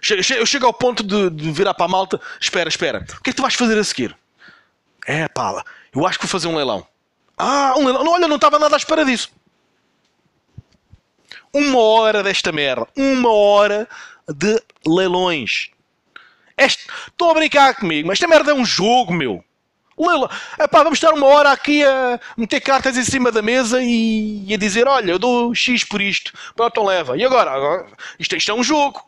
Eu 0.10 0.46
chego 0.46 0.66
ao 0.66 0.74
ponto 0.74 1.04
de, 1.04 1.30
de, 1.30 1.52
virar 1.52 1.74
para 1.74 1.86
a 1.86 1.90
malta. 1.90 2.20
Espera, 2.40 2.68
espera. 2.68 3.06
O 3.18 3.22
que 3.22 3.30
é 3.30 3.34
que 3.34 3.36
tu 3.36 3.42
vais 3.42 3.54
fazer 3.54 3.78
a 3.78 3.84
seguir? 3.84 4.16
É 5.06 5.28
pá, 5.28 5.64
eu 5.94 6.06
acho 6.06 6.18
que 6.20 6.26
vou 6.26 6.32
fazer 6.32 6.48
um 6.48 6.56
leilão. 6.56 6.86
Ah, 7.38 7.74
um 7.78 7.86
leilão. 7.86 8.06
Olha, 8.08 8.28
não 8.28 8.36
estava 8.36 8.60
nada 8.60 8.76
à 8.76 8.78
espera 8.78 9.06
disso. 9.06 9.30
Uma 11.54 11.80
hora 11.80 12.24
desta 12.24 12.52
merda. 12.52 12.88
Uma 12.96 13.32
hora 13.32 13.88
de 14.28 14.62
leilões. 14.86 15.70
Estão 16.65 17.30
a 17.30 17.34
brincar 17.34 17.75
comigo, 17.75 18.08
mas 18.08 18.15
esta 18.15 18.27
merda 18.27 18.51
é 18.51 18.53
um 18.53 18.65
jogo, 18.65 19.13
meu. 19.13 19.44
Leila, 19.98 20.30
epá, 20.60 20.84
vamos 20.84 20.98
estar 20.98 21.13
uma 21.13 21.27
hora 21.27 21.51
aqui 21.51 21.84
a 21.84 22.20
meter 22.36 22.60
cartas 22.62 22.98
em 22.98 23.03
cima 23.03 23.32
da 23.32 23.41
mesa 23.41 23.82
e, 23.84 24.46
e 24.48 24.53
a 24.53 24.58
dizer: 24.58 24.88
Olha, 24.88 25.12
eu 25.12 25.20
dou 25.20 25.53
X 25.53 25.84
por 25.84 26.01
isto. 26.01 26.34
Pronto, 26.56 26.72
então 26.72 26.86
leva. 26.86 27.18
E 27.18 27.24
agora? 27.24 27.51
agora 27.51 27.86
isto, 28.18 28.36
isto 28.36 28.51
é 28.51 28.53
um 28.53 28.63
jogo. 28.63 29.01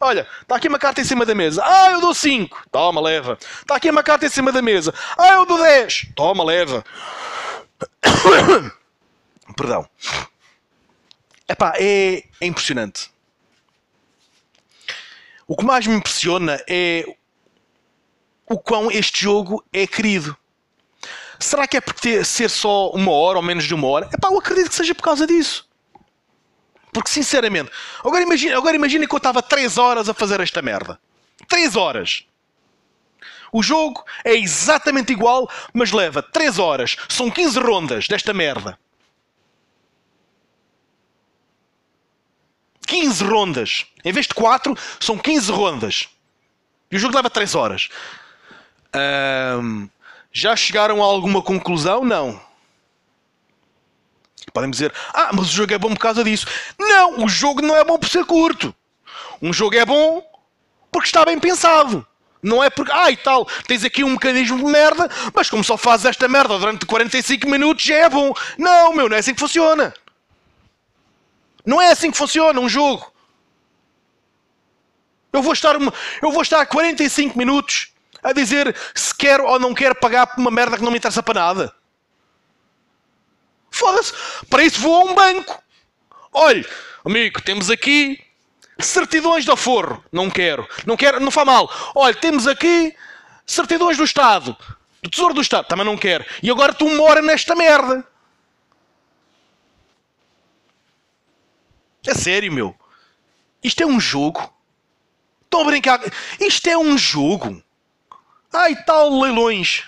Olha, 0.00 0.26
está 0.40 0.56
aqui 0.56 0.68
uma 0.68 0.78
carta 0.78 1.00
em 1.00 1.04
cima 1.04 1.26
da 1.26 1.34
mesa. 1.34 1.62
Ah, 1.64 1.90
eu 1.90 2.00
dou 2.00 2.14
5. 2.14 2.68
Toma, 2.70 3.02
leva. 3.02 3.38
Está 3.60 3.76
aqui 3.76 3.90
uma 3.90 4.02
carta 4.02 4.24
em 4.24 4.30
cima 4.30 4.50
da 4.50 4.62
mesa. 4.62 4.94
Ah, 5.18 5.34
eu 5.34 5.44
dou 5.44 5.58
10. 5.58 6.12
Toma, 6.16 6.42
leva. 6.42 6.82
Perdão. 9.56 9.86
Epá, 11.46 11.74
é, 11.76 12.24
é 12.40 12.46
impressionante. 12.46 13.10
O 15.50 15.56
que 15.56 15.64
mais 15.64 15.84
me 15.84 15.96
impressiona 15.96 16.62
é 16.68 17.04
o 18.48 18.56
quão 18.56 18.88
este 18.88 19.20
jogo 19.20 19.64
é 19.72 19.84
querido. 19.84 20.36
Será 21.40 21.66
que 21.66 21.76
é 21.76 21.80
por 21.80 21.92
ter, 21.92 22.24
ser 22.24 22.48
só 22.48 22.90
uma 22.90 23.10
hora 23.10 23.36
ou 23.36 23.42
menos 23.42 23.64
de 23.64 23.74
uma 23.74 23.88
hora? 23.88 24.08
Epá, 24.14 24.28
eu 24.28 24.38
acredito 24.38 24.68
que 24.68 24.76
seja 24.76 24.94
por 24.94 25.02
causa 25.02 25.26
disso. 25.26 25.68
Porque, 26.92 27.10
sinceramente, 27.10 27.68
agora 27.98 28.22
imagina, 28.22 28.56
agora 28.56 28.76
imagina 28.76 29.08
que 29.08 29.12
eu 29.12 29.16
estava 29.16 29.42
3 29.42 29.76
horas 29.76 30.08
a 30.08 30.14
fazer 30.14 30.38
esta 30.38 30.62
merda. 30.62 31.00
3 31.48 31.74
horas. 31.74 32.24
O 33.52 33.60
jogo 33.60 34.04
é 34.24 34.36
exatamente 34.36 35.10
igual, 35.10 35.50
mas 35.74 35.90
leva 35.90 36.22
3 36.22 36.60
horas. 36.60 36.96
São 37.08 37.28
15 37.28 37.58
rondas 37.58 38.06
desta 38.06 38.32
merda. 38.32 38.78
15 42.90 43.22
rondas. 43.22 43.86
Em 44.04 44.12
vez 44.12 44.26
de 44.26 44.34
4, 44.34 44.76
são 44.98 45.16
15 45.16 45.52
rondas. 45.52 46.08
E 46.90 46.96
o 46.96 46.98
jogo 46.98 47.14
leva 47.14 47.30
3 47.30 47.54
horas. 47.54 47.88
Um, 49.62 49.88
já 50.32 50.56
chegaram 50.56 51.00
a 51.00 51.06
alguma 51.06 51.40
conclusão? 51.40 52.04
Não. 52.04 52.40
Podem 54.52 54.70
dizer, 54.70 54.92
ah, 55.14 55.30
mas 55.32 55.46
o 55.46 55.52
jogo 55.52 55.72
é 55.72 55.78
bom 55.78 55.90
por 55.90 56.00
causa 56.00 56.24
disso. 56.24 56.46
Não, 56.76 57.24
o 57.24 57.28
jogo 57.28 57.62
não 57.62 57.76
é 57.76 57.84
bom 57.84 57.96
por 57.96 58.08
ser 58.08 58.24
curto. 58.24 58.74
Um 59.40 59.52
jogo 59.52 59.76
é 59.76 59.84
bom 59.84 60.20
porque 60.90 61.06
está 61.06 61.24
bem 61.24 61.38
pensado. 61.38 62.04
Não 62.42 62.64
é 62.64 62.70
porque, 62.70 62.90
ah, 62.92 63.08
e 63.08 63.16
tal, 63.16 63.46
tens 63.68 63.84
aqui 63.84 64.02
um 64.02 64.10
mecanismo 64.10 64.56
de 64.58 64.64
merda, 64.64 65.08
mas 65.32 65.48
como 65.48 65.62
só 65.62 65.76
fazes 65.76 66.06
esta 66.06 66.26
merda 66.26 66.58
durante 66.58 66.86
45 66.86 67.48
minutos 67.48 67.84
já 67.84 67.94
é 67.94 68.08
bom. 68.08 68.34
Não, 68.58 68.92
meu, 68.94 69.08
não 69.08 69.14
é 69.16 69.20
assim 69.20 69.34
que 69.34 69.40
funciona. 69.40 69.94
Não 71.64 71.80
é 71.80 71.90
assim 71.90 72.10
que 72.10 72.18
funciona 72.18 72.58
um 72.60 72.68
jogo. 72.68 73.10
Eu 75.32 75.42
vou 75.42 75.52
estar, 75.52 75.76
eu 75.76 76.32
vou 76.32 76.42
estar 76.42 76.64
45 76.66 77.38
minutos 77.38 77.92
a 78.22 78.32
dizer 78.32 78.76
se 78.94 79.14
quero 79.14 79.44
ou 79.46 79.58
não 79.58 79.74
quero 79.74 79.94
pagar 79.94 80.26
por 80.26 80.40
uma 80.40 80.50
merda 80.50 80.76
que 80.76 80.82
não 80.82 80.90
me 80.90 80.98
interessa 80.98 81.22
para 81.22 81.40
nada. 81.40 81.74
Foda-se. 83.70 84.12
Para 84.48 84.64
isso 84.64 84.80
vou 84.80 84.94
a 84.94 85.04
um 85.10 85.14
banco. 85.14 85.62
Olhe, 86.32 86.66
amigo, 87.04 87.40
temos 87.40 87.70
aqui 87.70 88.20
certidões 88.78 89.44
de 89.44 89.50
aforro. 89.50 90.04
Não 90.12 90.28
quero. 90.28 90.68
Não 90.84 90.96
quero, 90.96 91.20
não 91.20 91.30
faz 91.30 91.46
mal. 91.46 91.70
Olha, 91.94 92.14
temos 92.14 92.46
aqui 92.46 92.94
certidões 93.46 93.96
do 93.96 94.04
Estado. 94.04 94.56
Do 95.02 95.10
Tesouro 95.10 95.34
do 95.34 95.40
Estado. 95.40 95.66
Também 95.66 95.86
não 95.86 95.96
quero. 95.96 96.24
E 96.42 96.50
agora 96.50 96.74
tu 96.74 96.88
mora 96.90 97.22
nesta 97.22 97.54
merda. 97.54 98.04
É 102.06 102.14
sério, 102.14 102.52
meu. 102.52 102.74
Isto 103.62 103.82
é 103.82 103.86
um 103.86 104.00
jogo. 104.00 104.52
Estão 105.44 105.62
a 105.62 105.64
brincar. 105.64 106.00
Isto 106.38 106.68
é 106.68 106.78
um 106.78 106.96
jogo. 106.96 107.62
E 108.52 108.76
tal, 108.84 109.20
leilões. 109.20 109.84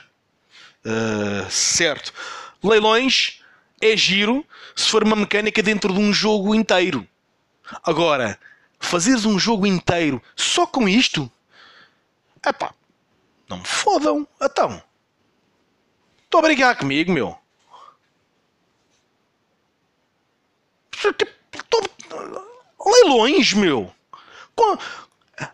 Uh, 0.84 1.50
certo. 1.50 2.12
Leilões 2.62 3.42
é 3.80 3.96
giro 3.96 4.44
se 4.76 4.88
for 4.88 5.02
uma 5.02 5.16
mecânica 5.16 5.62
dentro 5.62 5.92
de 5.92 5.98
um 5.98 6.12
jogo 6.12 6.54
inteiro. 6.54 7.06
Agora, 7.82 8.38
fazeres 8.78 9.24
um 9.24 9.38
jogo 9.38 9.66
inteiro 9.66 10.22
só 10.36 10.66
com 10.66 10.88
isto? 10.88 11.30
Epá, 12.44 12.74
não 13.48 13.58
me 13.58 13.64
fodam. 13.64 14.26
Então. 14.40 14.82
Estou 16.24 16.38
a 16.38 16.42
brigar 16.42 16.76
comigo, 16.76 17.12
meu. 17.12 17.38
Leilões, 23.02 23.52
meu. 23.52 23.92
Com 24.54 24.78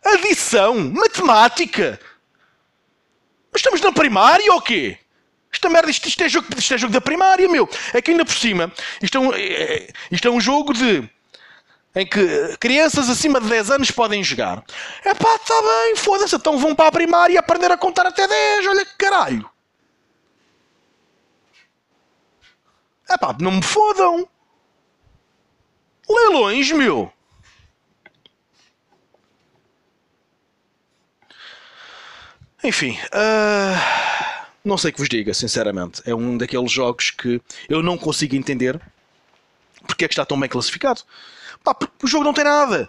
adição, 0.04 0.74
matemática. 0.90 1.98
Mas 3.50 3.60
estamos 3.60 3.80
na 3.80 3.92
primária 3.92 4.52
ou 4.52 4.60
quê? 4.60 4.98
Esta 5.52 5.68
merda, 5.70 5.90
isto, 5.90 6.06
isto, 6.06 6.22
é 6.22 6.28
jogo, 6.28 6.46
isto 6.56 6.74
é 6.74 6.78
jogo 6.78 6.92
da 6.92 7.00
primária, 7.00 7.48
meu. 7.48 7.68
É 7.94 8.02
que 8.02 8.10
ainda 8.10 8.24
por 8.24 8.34
cima, 8.34 8.72
isto 9.02 9.16
é 9.16 9.20
um, 9.20 9.32
é, 9.32 9.40
é, 9.40 9.92
isto 10.10 10.28
é 10.28 10.30
um 10.30 10.40
jogo 10.40 10.74
de. 10.74 11.08
em 11.94 12.06
que 12.06 12.56
crianças 12.58 13.08
acima 13.08 13.40
de 13.40 13.48
10 13.48 13.70
anos 13.70 13.90
podem 13.90 14.22
jogar. 14.22 14.62
É 15.04 15.14
pá, 15.14 15.34
está 15.36 15.54
bem, 15.62 15.96
foda-se, 15.96 16.36
então 16.36 16.58
vão 16.58 16.74
para 16.74 16.88
a 16.88 16.92
primária 16.92 17.40
aprender 17.40 17.72
a 17.72 17.78
contar 17.78 18.06
até 18.06 18.26
10, 18.26 18.66
olha 18.66 18.84
que 18.84 18.96
caralho. 18.96 19.50
É 23.08 23.16
pá, 23.16 23.34
não 23.40 23.52
me 23.52 23.62
fodam. 23.62 24.28
Leilões, 26.08 26.70
meu. 26.72 27.12
Enfim, 32.62 32.98
uh, 33.14 34.46
não 34.64 34.76
sei 34.76 34.90
que 34.92 34.98
vos 34.98 35.08
diga, 35.08 35.32
sinceramente. 35.32 36.02
É 36.04 36.14
um 36.14 36.36
daqueles 36.36 36.70
jogos 36.70 37.10
que 37.10 37.40
eu 37.68 37.82
não 37.82 37.96
consigo 37.96 38.34
entender 38.34 38.80
porque 39.86 40.04
é 40.04 40.08
que 40.08 40.12
está 40.12 40.24
tão 40.24 40.38
bem 40.38 40.48
classificado. 40.48 41.02
Pá, 41.64 41.74
porque 41.74 42.04
o 42.04 42.06
jogo 42.06 42.24
não 42.24 42.32
tem 42.32 42.44
nada. 42.44 42.88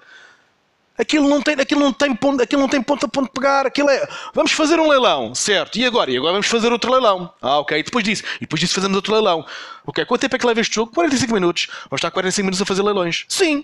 Aquilo 0.97 1.29
não 1.29 1.41
tem, 1.41 1.53
aquilo 1.53 1.79
não 1.79 1.93
tem 1.93 2.13
ponto, 2.13 2.43
aquilo 2.43 2.62
não 2.62 2.67
tem 2.67 2.82
ponto 2.84 3.05
a 3.05 3.10
ponto 3.10 3.27
de 3.27 3.32
pegar. 3.32 3.65
Aquilo 3.65 3.89
é, 3.89 4.05
vamos 4.34 4.51
fazer 4.51 4.77
um 4.79 4.89
leilão, 4.89 5.34
certo? 5.34 5.77
E 5.77 5.86
agora? 5.86 6.12
E 6.12 6.17
agora 6.17 6.34
vamos 6.34 6.47
fazer 6.47 6.73
outro 6.73 6.91
leilão. 6.91 7.34
Ah, 7.41 7.60
ok. 7.60 7.79
E 7.79 7.84
depois 7.84 8.03
disso, 8.03 8.23
e 8.36 8.41
depois 8.41 8.60
disso 8.60 8.75
fazemos 8.75 8.95
outro 8.97 9.13
leilão. 9.13 9.45
Ok. 9.86 10.03
Quanto 10.05 10.21
tempo 10.21 10.36
é 10.36 10.39
que 10.39 10.45
leva 10.45 10.60
este 10.60 10.75
jogo? 10.75 10.91
45 10.91 11.34
minutos. 11.34 11.67
Vamos 11.89 11.99
estar 11.99 12.12
45 12.12 12.45
minutos 12.45 12.62
a 12.62 12.65
fazer 12.65 12.84
leilões. 12.84 13.23
Sim. 13.29 13.63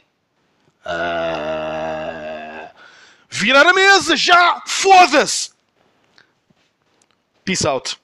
Ah... 0.85 2.71
Virar 3.29 3.67
a 3.67 3.73
mesa 3.73 4.15
já! 4.15 4.61
Foda-se! 4.65 5.54
Peace 7.45 7.63
out. 7.63 7.95